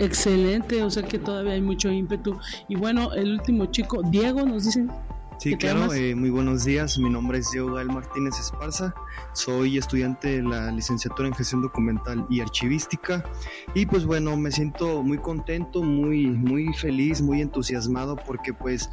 [0.00, 2.38] Excelente, o sea que todavía hay mucho ímpetu.
[2.68, 4.90] Y bueno, el último chico, Diego, nos dicen
[5.38, 6.98] Sí, claro, eh, muy buenos días.
[6.98, 8.92] Mi nombre es Diego Gael Martínez Esparza.
[9.34, 13.24] Soy estudiante de la licenciatura en gestión documental y archivística.
[13.72, 18.90] Y pues bueno, me siento muy contento, muy, muy feliz, muy entusiasmado porque pues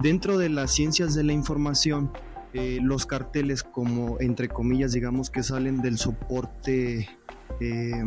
[0.00, 2.10] dentro de las ciencias de la información,
[2.54, 7.08] eh, los carteles como entre comillas digamos que salen del soporte
[7.60, 8.04] eh,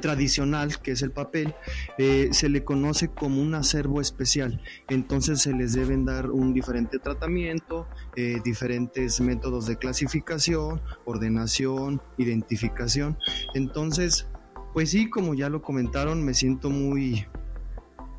[0.00, 1.54] tradicional, que es el papel,
[1.98, 4.60] eh, se le conoce como un acervo especial.
[4.88, 13.18] Entonces se les deben dar un diferente tratamiento, eh, diferentes métodos de clasificación, ordenación, identificación.
[13.54, 14.26] Entonces,
[14.72, 17.26] pues sí, como ya lo comentaron, me siento muy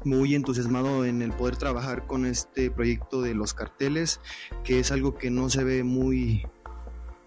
[0.05, 4.22] muy entusiasmado en el poder trabajar con este proyecto de los carteles,
[4.64, 6.45] que es algo que no se ve muy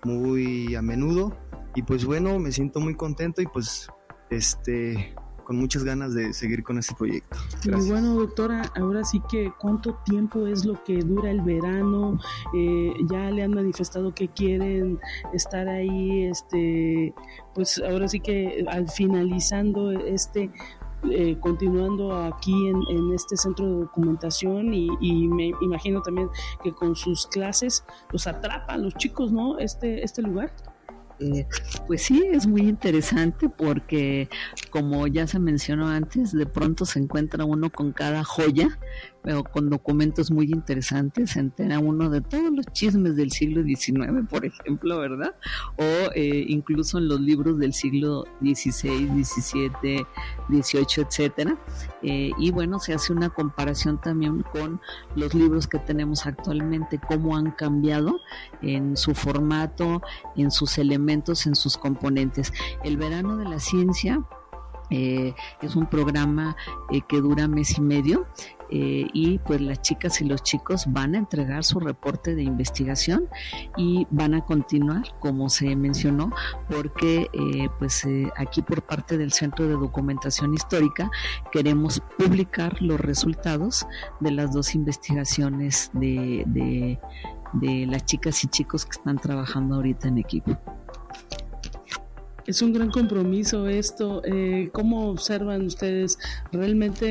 [0.02, 1.36] muy a menudo
[1.74, 3.88] y pues bueno, me siento muy contento y pues
[4.30, 5.14] este,
[5.50, 7.36] con muchas ganas de seguir con este proyecto.
[7.64, 12.20] Y bueno, doctora, ahora sí que cuánto tiempo es lo que dura el verano,
[12.54, 15.00] eh, ya le han manifestado que quieren
[15.34, 17.12] estar ahí, este,
[17.52, 20.52] pues ahora sí que al finalizando este
[21.10, 26.28] eh, continuando aquí en, este centro de documentación y, y, me imagino también
[26.62, 29.58] que con sus clases los atrapan los chicos, ¿no?
[29.58, 30.52] Este, este lugar.
[31.20, 31.46] Eh,
[31.86, 34.28] pues sí, es muy interesante porque,
[34.70, 38.78] como ya se mencionó antes, de pronto se encuentra uno con cada joya
[39.22, 44.26] pero con documentos muy interesantes, se entera uno de todos los chismes del siglo XIX,
[44.28, 45.34] por ejemplo, ¿verdad?
[45.76, 50.06] O eh, incluso en los libros del siglo XVI, XVII,
[50.48, 51.58] XVIII, etcétera.
[52.02, 54.80] Eh, y bueno, se hace una comparación también con
[55.16, 58.20] los libros que tenemos actualmente, cómo han cambiado
[58.62, 60.00] en su formato,
[60.36, 62.52] en sus elementos, en sus componentes.
[62.84, 64.22] El verano de la ciencia
[64.88, 66.56] eh, es un programa
[67.08, 68.26] que dura mes y medio
[68.70, 73.28] eh, y pues las chicas y los chicos van a entregar su reporte de investigación
[73.76, 76.32] y van a continuar como se mencionó
[76.68, 81.10] porque eh, pues eh, aquí por parte del Centro de Documentación Histórica
[81.50, 83.86] queremos publicar los resultados
[84.20, 86.98] de las dos investigaciones de,
[87.52, 90.56] de las chicas y chicos que están trabajando ahorita en equipo.
[92.50, 94.22] Es un gran compromiso esto.
[94.24, 96.18] Eh, ¿Cómo observan ustedes
[96.50, 97.04] realmente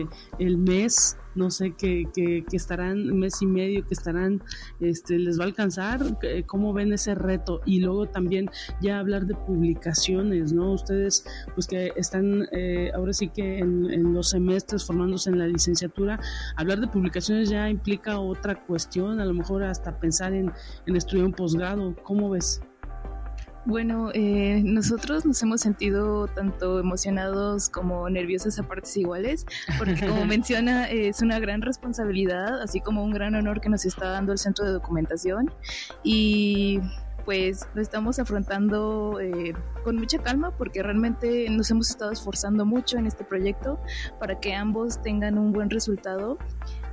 [0.00, 0.06] eh,
[0.40, 4.42] el mes no sé, que, que, estarán mes y medio, que estarán,
[4.80, 6.00] este, les va a alcanzar,
[6.46, 7.60] ¿cómo ven ese reto?
[7.66, 8.48] Y luego también
[8.80, 10.72] ya hablar de publicaciones, ¿no?
[10.72, 15.46] Ustedes, pues que están eh, ahora sí que en, en los semestres formándose en la
[15.46, 16.18] licenciatura,
[16.56, 20.50] hablar de publicaciones ya implica otra cuestión, a lo mejor hasta pensar en,
[20.86, 22.62] en estudiar un posgrado, ¿cómo ves?
[23.66, 29.44] Bueno, eh, nosotros nos hemos sentido tanto emocionados como nerviosos a partes iguales,
[29.76, 34.10] porque como menciona, es una gran responsabilidad, así como un gran honor que nos está
[34.10, 35.50] dando el centro de documentación.
[36.04, 36.80] Y
[37.24, 39.52] pues lo estamos afrontando eh,
[39.82, 43.80] con mucha calma porque realmente nos hemos estado esforzando mucho en este proyecto
[44.20, 46.38] para que ambos tengan un buen resultado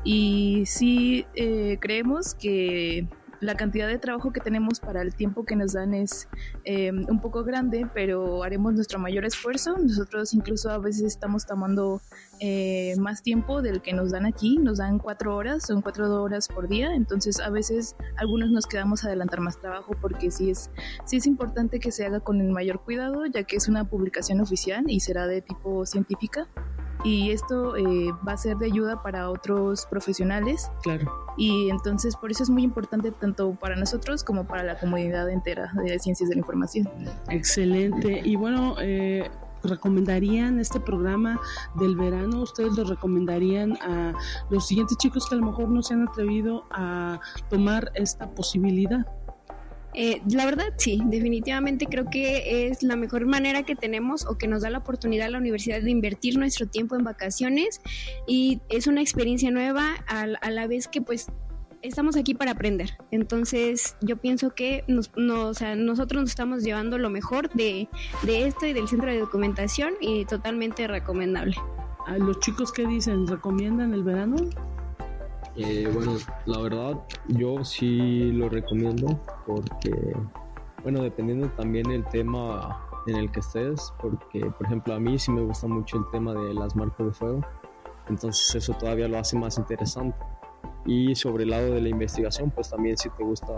[0.03, 3.07] y sí eh, creemos que
[3.43, 6.27] la cantidad de trabajo que tenemos para el tiempo que nos dan es
[6.63, 9.77] eh, un poco grande, pero haremos nuestro mayor esfuerzo.
[9.77, 12.01] Nosotros incluso a veces estamos tomando
[12.39, 14.57] eh, más tiempo del que nos dan aquí.
[14.57, 16.95] Nos dan cuatro horas, son cuatro horas por día.
[16.95, 20.69] Entonces a veces algunos nos quedamos a adelantar más trabajo porque sí es,
[21.05, 24.39] sí es importante que se haga con el mayor cuidado, ya que es una publicación
[24.39, 26.47] oficial y será de tipo científica
[27.03, 30.71] y esto eh, va a ser de ayuda para otros profesionales.
[30.81, 31.11] Claro.
[31.37, 35.73] Y entonces por eso es muy importante tanto para nosotros como para la comunidad entera
[35.83, 36.89] de ciencias de la información.
[37.29, 38.21] Excelente.
[38.23, 39.29] Y bueno, eh,
[39.63, 41.39] recomendarían este programa
[41.75, 42.41] del verano?
[42.41, 44.13] ¿Ustedes lo recomendarían a
[44.49, 49.05] los siguientes chicos que a lo mejor no se han atrevido a tomar esta posibilidad?
[49.93, 54.47] Eh, la verdad, sí, definitivamente creo que es la mejor manera que tenemos o que
[54.47, 57.81] nos da la oportunidad a la universidad de invertir nuestro tiempo en vacaciones
[58.27, 61.27] y es una experiencia nueva a, la vez que pues
[61.81, 62.97] estamos aquí para aprender.
[63.11, 67.87] Entonces yo pienso que nos, nosotros nos estamos llevando lo mejor de,
[68.23, 71.55] de esto y del centro de documentación y totalmente recomendable.
[72.07, 73.27] ¿A los chicos qué dicen?
[73.27, 74.35] ¿Recomiendan el verano?
[75.55, 79.91] Eh, bueno, la verdad yo sí lo recomiendo porque,
[80.81, 85.31] bueno, dependiendo también del tema en el que estés, porque por ejemplo a mí sí
[85.31, 87.41] me gusta mucho el tema de las marcas de fuego,
[88.09, 90.17] entonces eso todavía lo hace más interesante.
[90.85, 93.53] Y sobre el lado de la investigación, pues también si te gusta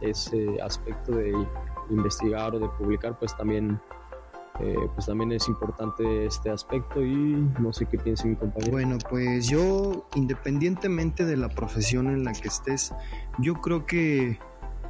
[0.00, 1.32] ese aspecto de
[1.90, 3.80] investigar o de publicar, pues también
[4.62, 8.72] eh, pues también es importante este aspecto y no sé qué piensa mi compañero.
[8.72, 12.92] Bueno, pues yo, independientemente de la profesión en la que estés,
[13.38, 14.38] yo creo que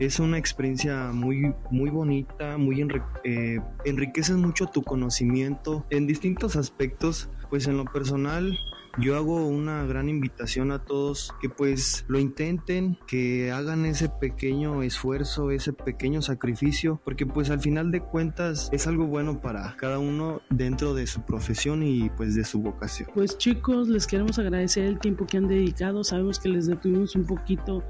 [0.00, 2.80] es una experiencia muy, muy bonita, muy
[3.24, 7.28] eh, enriqueces mucho tu conocimiento en distintos aspectos.
[7.50, 8.56] Pues en lo personal,
[8.99, 14.82] yo hago una gran invitación a todos que pues lo intenten, que hagan ese pequeño
[14.82, 19.99] esfuerzo, ese pequeño sacrificio, porque pues al final de cuentas es algo bueno para cada
[19.99, 23.11] uno dentro de su profesión y pues de su vocación.
[23.14, 27.24] Pues chicos, les queremos agradecer el tiempo que han dedicado, sabemos que les detuvimos un
[27.24, 27.84] poquito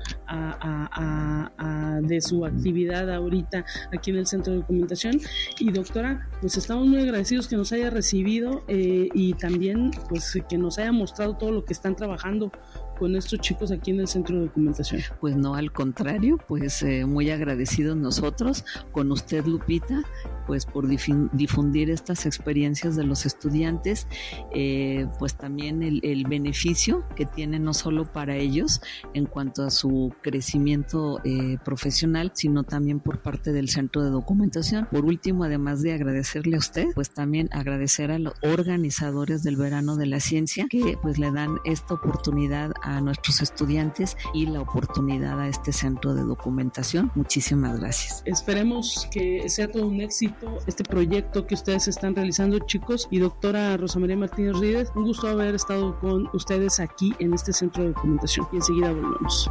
[2.11, 5.21] de su actividad ahorita aquí en el centro de documentación.
[5.59, 10.59] Y doctora, pues estamos muy agradecidos que nos haya recibido eh, y también pues que
[10.59, 12.53] nos haya mostrado todo lo que están trabajando
[13.01, 15.01] con estos chicos aquí en el centro de documentación?
[15.21, 20.03] Pues no, al contrario, pues eh, muy agradecidos nosotros con usted, Lupita,
[20.47, 24.07] pues por difundir estas experiencias de los estudiantes,
[24.53, 28.83] eh, pues también el, beneficio que tiene no solo para ellos
[29.15, 34.87] en cuanto a su crecimiento eh, profesional, sino también por parte del centro de documentación.
[34.91, 39.97] Por último, además de agradecerle a usted, pues también agradecer a los organizadores del verano
[39.97, 45.39] de la ciencia que pues le dan esta oportunidad a nuestros estudiantes y la oportunidad
[45.39, 47.13] a este centro de documentación.
[47.15, 48.23] Muchísimas gracias.
[48.25, 53.07] Esperemos que sea todo un éxito este proyecto que ustedes están realizando, chicos.
[53.11, 57.53] Y doctora Rosa María Martínez Ríos, un gusto haber estado con ustedes aquí en este
[57.53, 58.49] centro de documentación.
[58.53, 59.51] Y enseguida volvemos.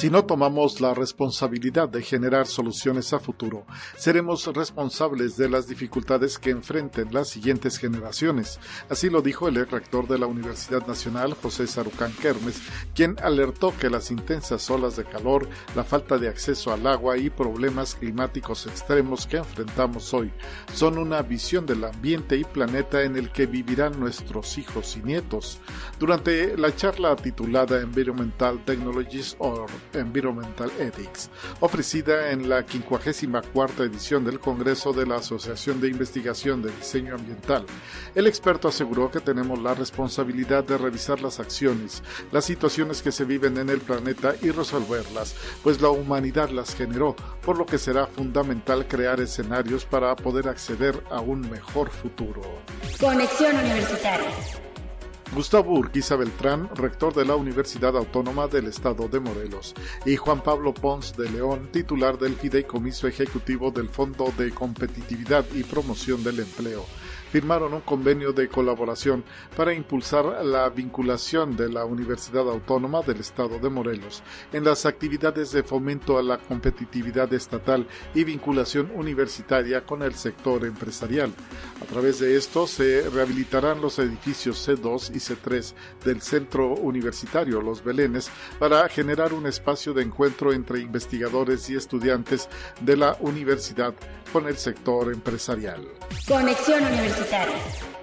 [0.00, 3.66] Si no tomamos la responsabilidad de generar soluciones a futuro,
[3.98, 8.60] seremos responsables de las dificultades que enfrenten las siguientes generaciones.
[8.88, 12.62] Así lo dijo el rector de la Universidad Nacional, José Sarucán Kermes,
[12.94, 15.46] quien alertó que las intensas olas de calor,
[15.76, 20.32] la falta de acceso al agua y problemas climáticos extremos que enfrentamos hoy
[20.72, 25.58] son una visión del ambiente y planeta en el que vivirán nuestros hijos y nietos.
[25.98, 31.30] Durante la charla titulada Environmental Technologies or Environmental Ethics,
[31.60, 37.66] ofrecida en la 54 edición del Congreso de la Asociación de Investigación de Diseño Ambiental.
[38.14, 43.24] El experto aseguró que tenemos la responsabilidad de revisar las acciones, las situaciones que se
[43.24, 48.06] viven en el planeta y resolverlas, pues la humanidad las generó, por lo que será
[48.06, 52.42] fundamental crear escenarios para poder acceder a un mejor futuro.
[52.98, 54.69] Conexión Universitaria.
[55.32, 59.74] Gustavo Urquiza Beltrán, rector de la Universidad Autónoma del Estado de Morelos,
[60.04, 65.62] y Juan Pablo Pons de León, titular del Fideicomiso Ejecutivo del Fondo de Competitividad y
[65.62, 66.84] Promoción del Empleo,
[67.30, 69.24] firmaron un convenio de colaboración
[69.56, 74.22] para impulsar la vinculación de la Universidad Autónoma del Estado de Morelos
[74.52, 80.64] en las actividades de fomento a la competitividad estatal y vinculación universitaria con el sector
[80.64, 81.32] empresarial.
[81.80, 85.72] A través de esto se rehabilitarán los edificios C2 y C3
[86.04, 92.48] del Centro Universitario Los Belenes para generar un espacio de encuentro entre investigadores y estudiantes
[92.80, 93.94] de la universidad
[94.32, 95.86] con el sector empresarial.
[96.26, 97.19] Conexión Universitaria.
[97.20, 97.99] sotaque.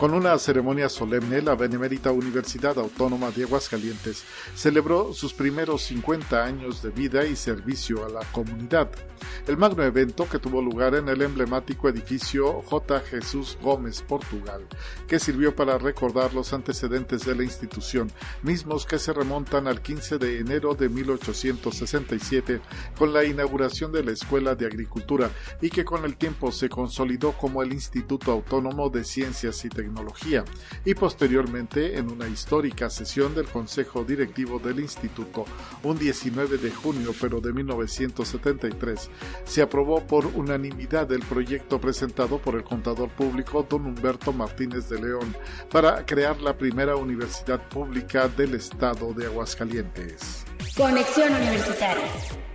[0.00, 4.24] Con una ceremonia solemne, la Benemérita Universidad Autónoma de Aguascalientes
[4.54, 8.88] celebró sus primeros 50 años de vida y servicio a la comunidad.
[9.46, 13.00] El magno evento que tuvo lugar en el emblemático edificio J.
[13.00, 14.66] Jesús Gómez, Portugal,
[15.06, 18.10] que sirvió para recordar los antecedentes de la institución,
[18.42, 22.62] mismos que se remontan al 15 de enero de 1867
[22.96, 25.30] con la inauguración de la Escuela de Agricultura
[25.60, 29.89] y que con el tiempo se consolidó como el Instituto Autónomo de Ciencias y Tecnología
[30.84, 35.44] y posteriormente en una histórica sesión del Consejo Directivo del Instituto,
[35.82, 39.10] un 19 de junio pero de 1973,
[39.44, 45.00] se aprobó por unanimidad el proyecto presentado por el contador público don Humberto Martínez de
[45.00, 45.34] León
[45.70, 50.44] para crear la primera universidad pública del estado de Aguascalientes.
[50.76, 52.49] Conexión Universitaria.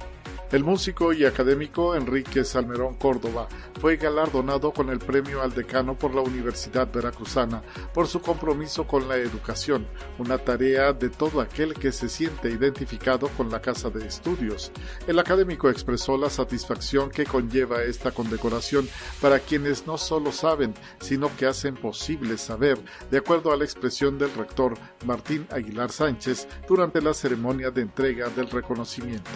[0.55, 3.49] El músico y académico Enrique Salmerón Córdoba
[3.81, 7.61] fue galardonado con el premio al decano por la Universidad Veracruzana
[7.93, 9.85] por su compromiso con la educación,
[10.17, 14.71] una tarea de todo aquel que se siente identificado con la casa de estudios.
[15.07, 18.87] El académico expresó la satisfacción que conlleva esta condecoración
[19.19, 22.79] para quienes no solo saben, sino que hacen posible saber,
[23.11, 24.75] de acuerdo a la expresión del rector
[25.05, 29.31] Martín Aguilar Sánchez durante la ceremonia de entrega del reconocimiento.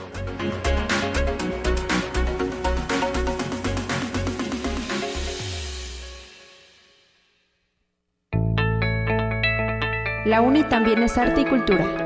[10.30, 12.05] La UNI también es arte y cultura.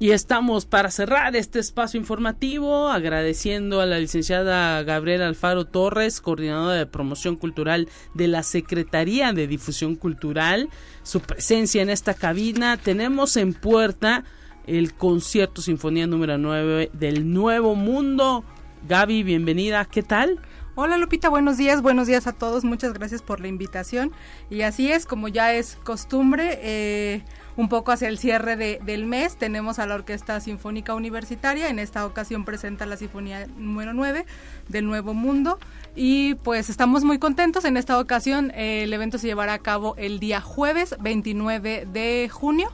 [0.00, 6.74] Y estamos para cerrar este espacio informativo agradeciendo a la licenciada Gabriela Alfaro Torres, coordinadora
[6.74, 10.68] de promoción cultural de la Secretaría de Difusión Cultural,
[11.04, 12.76] su presencia en esta cabina.
[12.76, 14.24] Tenemos en puerta
[14.66, 18.44] el concierto Sinfonía número 9 del Nuevo Mundo.
[18.88, 19.84] Gaby, bienvenida.
[19.84, 20.40] ¿Qué tal?
[20.74, 24.10] Hola Lupita, buenos días, buenos días a todos, muchas gracias por la invitación.
[24.48, 27.22] Y así es, como ya es costumbre, eh,
[27.58, 31.78] un poco hacia el cierre de, del mes, tenemos a la Orquesta Sinfónica Universitaria, en
[31.78, 34.24] esta ocasión presenta la Sinfonía número 9
[34.70, 35.58] del Nuevo Mundo.
[35.94, 39.94] Y pues estamos muy contentos, en esta ocasión eh, el evento se llevará a cabo
[39.98, 42.72] el día jueves 29 de junio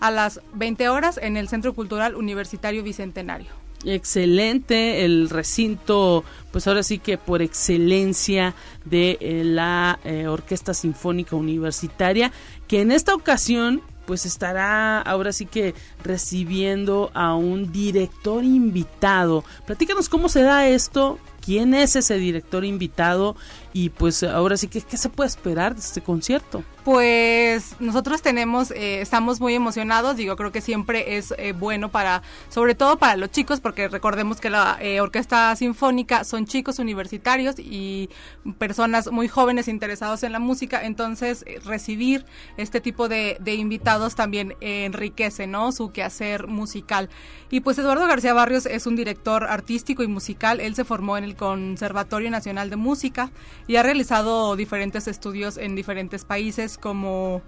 [0.00, 6.82] a las 20 horas en el Centro Cultural Universitario Bicentenario excelente el recinto pues ahora
[6.82, 8.54] sí que por excelencia
[8.84, 12.32] de eh, la eh, orquesta sinfónica universitaria
[12.68, 19.44] que en esta ocasión pues estará ahora sí que recibiendo a un director invitado.
[19.66, 23.36] Platícanos cómo se da esto quién es ese director invitado
[23.72, 28.70] y pues ahora sí que qué se puede esperar de este concierto pues nosotros tenemos,
[28.70, 33.16] eh, estamos muy emocionados, digo, creo que siempre es eh, bueno para, sobre todo para
[33.16, 38.10] los chicos, porque recordemos que la eh, orquesta sinfónica son chicos universitarios y
[38.58, 42.26] personas muy jóvenes interesados en la música, entonces recibir
[42.58, 45.72] este tipo de, de invitados también enriquece, ¿no?
[45.72, 47.08] Su quehacer musical.
[47.50, 51.24] Y pues Eduardo García Barrios es un director artístico y musical, él se formó en
[51.24, 53.30] el Conservatorio Nacional de Música
[53.66, 57.42] y ha realizado diferentes estudios en diferentes países como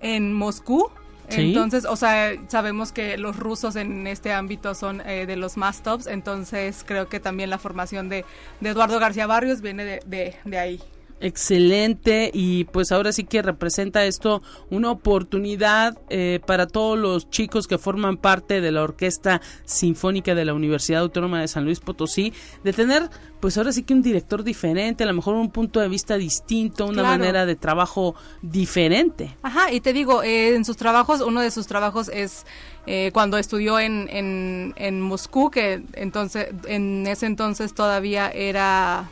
[0.00, 0.90] en Moscú.
[1.30, 5.82] Entonces, o sea, sabemos que los rusos en este ámbito son eh, de los más
[5.82, 8.24] tops, entonces creo que también la formación de,
[8.62, 10.80] Eduardo García Barrios viene de, de, ahí.
[11.20, 17.66] Excelente y pues ahora sí que representa esto una oportunidad eh, para todos los chicos
[17.66, 22.32] que forman parte de la Orquesta Sinfónica de la Universidad Autónoma de San Luis Potosí
[22.62, 23.10] de tener
[23.40, 26.86] pues ahora sí que un director diferente, a lo mejor un punto de vista distinto,
[26.86, 29.36] una manera de trabajo diferente.
[29.42, 32.46] Ajá, y te digo, eh, en sus trabajos, uno de sus trabajos es
[32.86, 39.08] eh, cuando estudió en, en, en Moscú, que entonces en ese entonces todavía era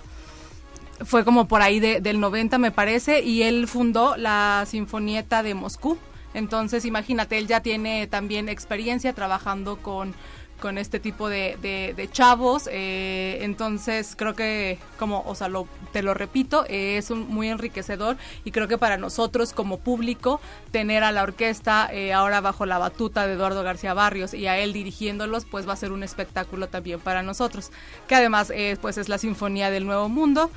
[1.04, 5.54] fue como por ahí de, del 90 me parece, y él fundó la Sinfonieta de
[5.54, 5.98] Moscú.
[6.34, 10.14] Entonces, imagínate, él ya tiene también experiencia trabajando con,
[10.60, 11.56] con este tipo de,
[11.96, 12.68] de, chavos.
[12.70, 18.16] Eh, entonces, creo que, como, o sea, lo, te lo repito, es un, muy enriquecedor
[18.44, 20.40] y creo que para nosotros como público,
[20.72, 24.58] tener a la orquesta eh, ahora bajo la batuta de Eduardo García Barrios y a
[24.58, 27.70] él dirigiéndolos, pues va a ser un espectáculo también para nosotros.
[28.08, 30.50] Que además, eh, pues es la Sinfonía del Nuevo Mundo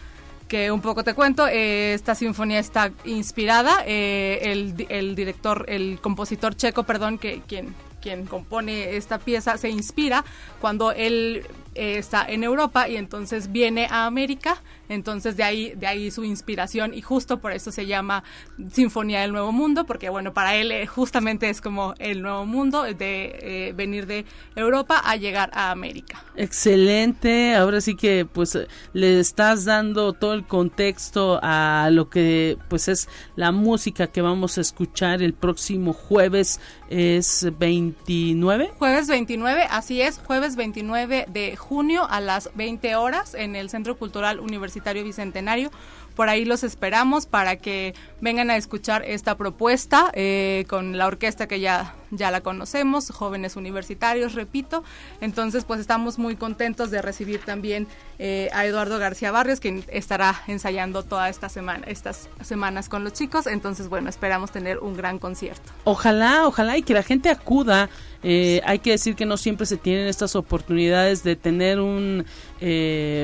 [0.49, 5.99] que un poco te cuento, eh, esta sinfonía está inspirada, eh, el, el, director, el
[6.01, 10.25] compositor checo, perdón, que quien, quien compone esta pieza se inspira
[10.59, 11.45] cuando él
[11.75, 14.57] eh, está en Europa y entonces viene a América,
[14.89, 18.23] entonces de ahí, de ahí su inspiración y justo por eso se llama
[18.71, 22.83] Sinfonía del Nuevo Mundo, porque bueno, para él eh, justamente es como el nuevo mundo
[22.83, 24.25] de eh, venir de
[24.55, 26.23] Europa a llegar a América.
[26.35, 28.57] Excelente, ahora sí que pues
[28.93, 34.57] le estás dando todo el contexto a lo que pues es la música que vamos
[34.57, 36.59] a escuchar el próximo jueves
[36.89, 38.71] es 29.
[38.79, 43.95] Jueves 29, así es, jueves 29 de junio a las 20 horas en el Centro
[43.95, 45.71] Cultural Universitario Bicentenario.
[46.19, 51.47] Por ahí los esperamos para que vengan a escuchar esta propuesta eh, con la orquesta
[51.47, 54.83] que ya, ya la conocemos, jóvenes universitarios, repito.
[55.21, 60.41] Entonces, pues estamos muy contentos de recibir también eh, a Eduardo García Barrios, quien estará
[60.47, 63.47] ensayando toda esta semana, estas semanas con los chicos.
[63.47, 65.71] Entonces, bueno, esperamos tener un gran concierto.
[65.85, 67.89] Ojalá, ojalá y que la gente acuda.
[68.23, 72.25] Eh, hay que decir que no siempre se tienen estas oportunidades de tener un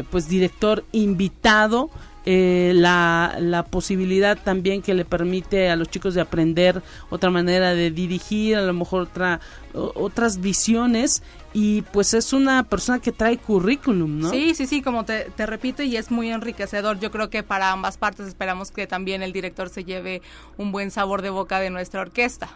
[0.09, 1.89] pues director invitado
[2.25, 7.75] eh, la, la, posibilidad también que le permite a los chicos de aprender otra manera
[7.75, 9.39] de dirigir, a lo mejor otra,
[9.73, 11.21] otras visiones
[11.53, 14.29] y pues es una persona que trae currículum, ¿no?
[14.31, 16.99] Sí, sí, sí, como te, te, repito y es muy enriquecedor.
[16.99, 20.21] Yo creo que para ambas partes esperamos que también el director se lleve
[20.57, 22.49] un buen sabor de boca de nuestra orquesta.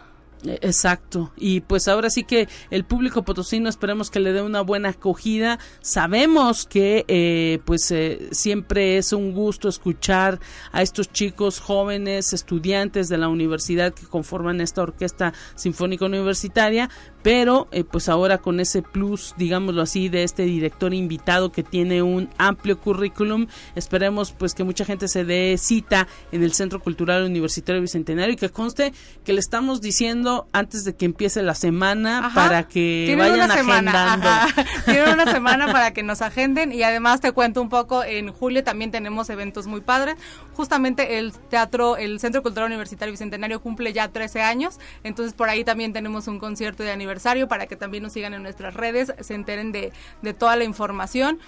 [0.44, 1.32] Eh, exacto.
[1.36, 5.58] Y pues ahora sí que el público potosino esperemos que le dé una buena acogida.
[5.80, 10.40] Sabemos que eh, pues eh, siempre es un gusto escuchar
[10.72, 16.88] a estos chicos jóvenes, estudiantes de la universidad que conforman esta orquesta sinfónica universitaria,
[17.22, 22.02] pero eh, pues ahora con ese plus, digámoslo así, de este director invitado que tiene
[22.02, 27.24] un amplio currículum, esperemos pues que mucha gente se dé cita en el Centro Cultural
[27.24, 28.92] Universitario Bicentenario y que conste
[29.24, 34.28] que le estamos diciendo antes de que empiece la semana para que vayan agendando.
[34.84, 38.64] Tienen una semana para que nos agenden y además te cuento un poco, en julio
[38.64, 40.16] también tenemos eventos muy padres,
[40.60, 45.64] justamente el teatro, el Centro Cultural Universitario Bicentenario cumple ya 13 años, entonces por ahí
[45.64, 49.34] también tenemos un concierto de aniversario para que también nos sigan en nuestras redes, se
[49.34, 49.90] enteren de,
[50.20, 51.38] de toda la información.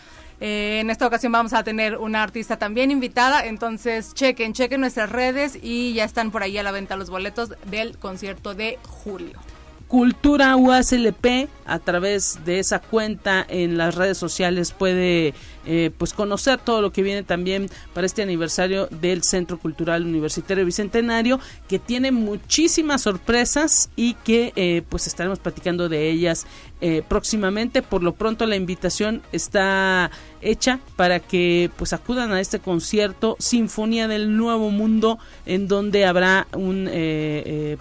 [0.40, 5.10] Eh, en esta ocasión vamos a tener una artista también invitada, entonces chequen, chequen nuestras
[5.10, 9.38] redes y ya están por ahí a la venta los boletos del concierto de julio.
[9.88, 15.34] Cultura UASLP a través de esa cuenta en las redes sociales puede
[15.64, 20.64] eh, pues conocer todo lo que viene también para este aniversario del Centro Cultural Universitario
[20.64, 21.38] Bicentenario
[21.68, 26.46] que tiene muchísimas sorpresas y que eh, pues estaremos platicando de ellas
[26.80, 27.82] eh, próximamente.
[27.82, 30.10] Por lo pronto la invitación está
[30.40, 36.48] hecha para que pues acudan a este concierto Sinfonía del Nuevo Mundo en donde habrá
[36.52, 36.90] un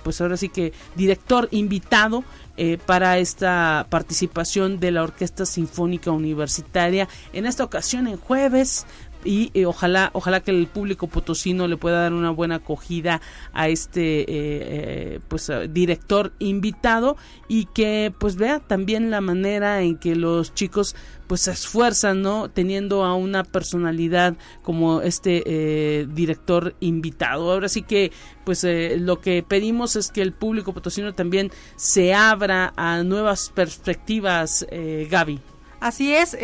[0.04, 2.24] pues ahora sí que director invitado
[2.64, 8.86] eh, para esta participación de la Orquesta Sinfónica Universitaria en esta ocasión en jueves
[9.24, 13.22] y eh, ojalá ojalá que el público potosino le pueda dar una buena acogida
[13.54, 17.18] a este eh, pues director invitado
[17.48, 20.96] y que pues vea también la manera en que los chicos
[21.32, 22.50] pues se esfuerzan, ¿no?
[22.50, 27.54] Teniendo a una personalidad como este eh, director invitado.
[27.54, 28.12] Ahora sí que,
[28.44, 33.50] pues eh, lo que pedimos es que el público potosino también se abra a nuevas
[33.56, 35.40] perspectivas, eh, Gaby.
[35.80, 36.36] Así es.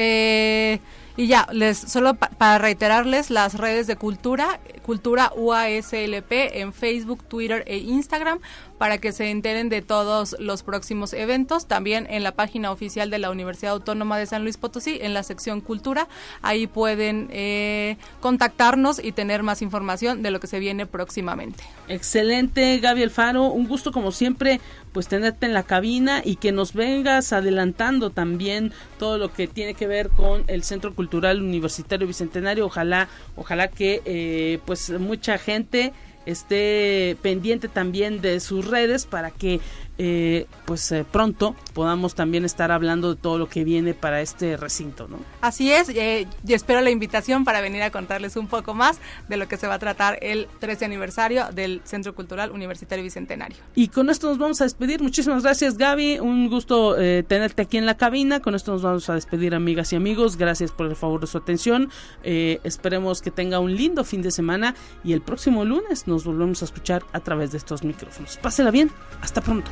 [1.18, 7.64] Y ya, les solo para reiterarles las redes de Cultura, Cultura UASLP en Facebook, Twitter
[7.66, 8.40] e Instagram
[8.78, 11.68] para que se enteren de todos los próximos eventos.
[11.68, 15.24] También en la página oficial de la Universidad Autónoma de San Luis Potosí, en la
[15.24, 16.08] sección Cultura,
[16.42, 21.64] ahí pueden eh, contactarnos y tener más información de lo que se viene próximamente.
[21.88, 23.46] Excelente, Gaby Alfaro.
[23.46, 24.60] Un gusto como siempre
[24.92, 29.76] pues tenerte en la cabina y que nos vengas adelantando también todo lo que tiene
[29.76, 32.66] que ver con el Centro Cultural Universitario Bicentenario.
[32.66, 35.94] Ojalá, ojalá que eh, pues mucha gente
[36.28, 39.60] esté pendiente también de sus redes para que
[39.98, 44.58] eh, pues eh, pronto podamos también estar hablando de todo lo que viene para este
[44.58, 45.20] recinto, ¿no?
[45.42, 49.38] Así es, eh, y espero la invitación para venir a contarles un poco más de
[49.38, 53.58] lo que se va a tratar el 13 aniversario del Centro Cultural Universitario Bicentenario.
[53.76, 55.02] Y con esto nos vamos a despedir.
[55.02, 56.20] Muchísimas gracias, Gaby.
[56.20, 58.40] Un gusto tenerte aquí en la cabina.
[58.40, 60.38] Con esto nos vamos a despedir, amigas y amigos.
[60.38, 61.90] Gracias por el favor de su atención.
[62.24, 66.66] esperemos que tenga un lindo fin de semana y el próximo lunes nos volvemos a
[66.66, 68.38] escuchar a través de estos micrófonos.
[68.38, 68.92] Pásela bien.
[69.22, 69.72] Hasta pronto.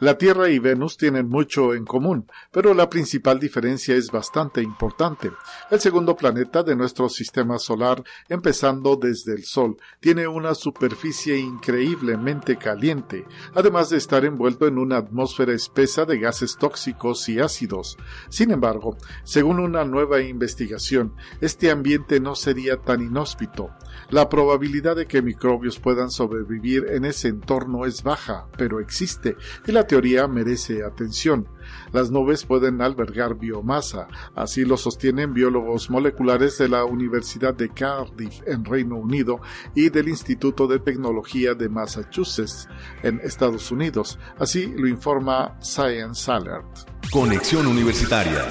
[0.00, 5.30] La Tierra y Venus tienen mucho en común, pero la principal diferencia es bastante importante.
[5.70, 12.56] El segundo planeta de nuestro sistema solar, empezando desde el Sol, tiene una superficie increíblemente
[12.56, 13.24] caliente,
[13.54, 17.96] además de estar envuelto en una atmósfera espesa de gases tóxicos y ácidos.
[18.30, 23.70] Sin embargo, según una nueva investigación, este ambiente no sería tan inhóspito.
[24.10, 29.36] La probabilidad de que microbios puedan sobrevivir en ese entorno es baja, pero existe,
[29.66, 31.48] y la teoría merece atención.
[31.92, 38.42] Las nubes pueden albergar biomasa, así lo sostienen biólogos moleculares de la Universidad de Cardiff
[38.46, 39.40] en Reino Unido
[39.74, 42.68] y del Instituto de Tecnología de Massachusetts
[43.02, 44.18] en Estados Unidos.
[44.38, 46.90] Así lo informa Science Alert.
[47.10, 48.44] Conexión Universitaria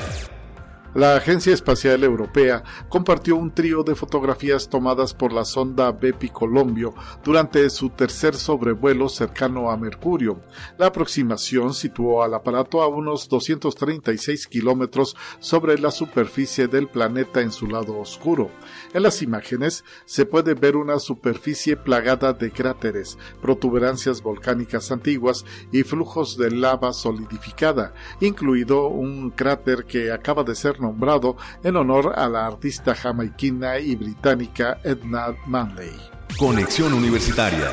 [0.96, 6.94] la Agencia Espacial Europea compartió un trío de fotografías tomadas por la sonda Bepi Colombio
[7.24, 10.42] durante su tercer sobrevuelo cercano a Mercurio.
[10.78, 17.52] La aproximación situó al aparato a unos 236 kilómetros sobre la superficie del planeta en
[17.52, 18.52] su lado oscuro.
[18.94, 25.84] En las imágenes se puede ver una superficie plagada de cráteres, protuberancias volcánicas antiguas y
[25.84, 32.30] flujos de lava solidificada, incluido un cráter que acaba de ser nombrado en honor a
[32.30, 35.92] la artista jamaiquina y británica Edna Manley.
[36.38, 37.72] Conexión Universitaria.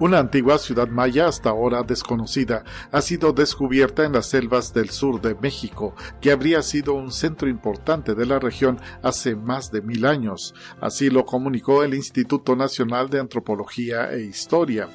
[0.00, 5.20] Una antigua ciudad maya hasta ahora desconocida ha sido descubierta en las selvas del sur
[5.20, 10.06] de México, que habría sido un centro importante de la región hace más de mil
[10.06, 10.54] años.
[10.80, 14.88] Así lo comunicó el Instituto Nacional de Antropología e Historia.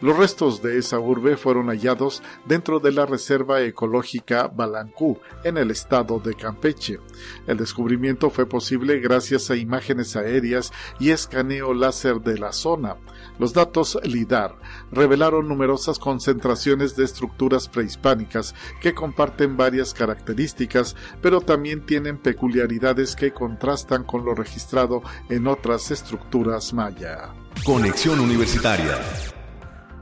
[0.00, 5.70] Los restos de esa urbe fueron hallados dentro de la Reserva Ecológica Balancú, en el
[5.70, 6.98] estado de Campeche.
[7.46, 12.96] El descubrimiento fue posible gracias a imágenes aéreas y escaneo láser de la zona.
[13.38, 14.56] Los datos LIDAR
[14.90, 23.32] revelaron numerosas concentraciones de estructuras prehispánicas que comparten varias características, pero también tienen peculiaridades que
[23.32, 27.34] contrastan con lo registrado en otras estructuras maya.
[27.64, 28.98] Conexión Universitaria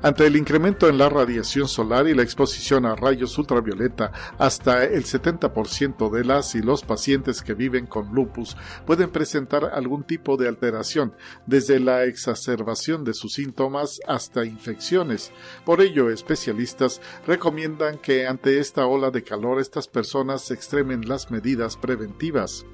[0.04, 5.04] ante el incremento en la radiación solar y la exposición a rayos ultravioleta, hasta el
[5.04, 10.46] 70% de las y los pacientes que viven con lupus pueden presentar algún tipo de
[10.46, 11.14] alteración,
[11.46, 15.32] desde la exacerbación de sus síntomas hasta infecciones.
[15.64, 21.78] Por ello, especialistas recomiendan que ante esta ola de calor estas personas extremen las medidas
[21.78, 22.66] preventivas.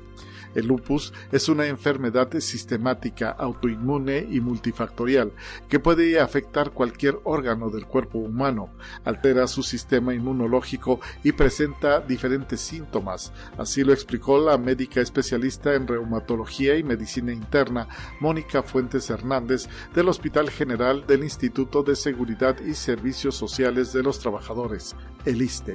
[0.55, 5.33] El lupus es una enfermedad sistemática, autoinmune y multifactorial
[5.69, 8.71] que puede afectar cualquier órgano del cuerpo humano,
[9.05, 13.33] altera su sistema inmunológico y presenta diferentes síntomas.
[13.59, 17.89] Así lo explicó la médica especialista en reumatología y medicina interna,
[18.21, 24.19] Mónica Fuentes Hernández, del Hospital General del Instituto de Seguridad y Servicios Sociales de los
[24.19, 25.75] Trabajadores, el ISTE.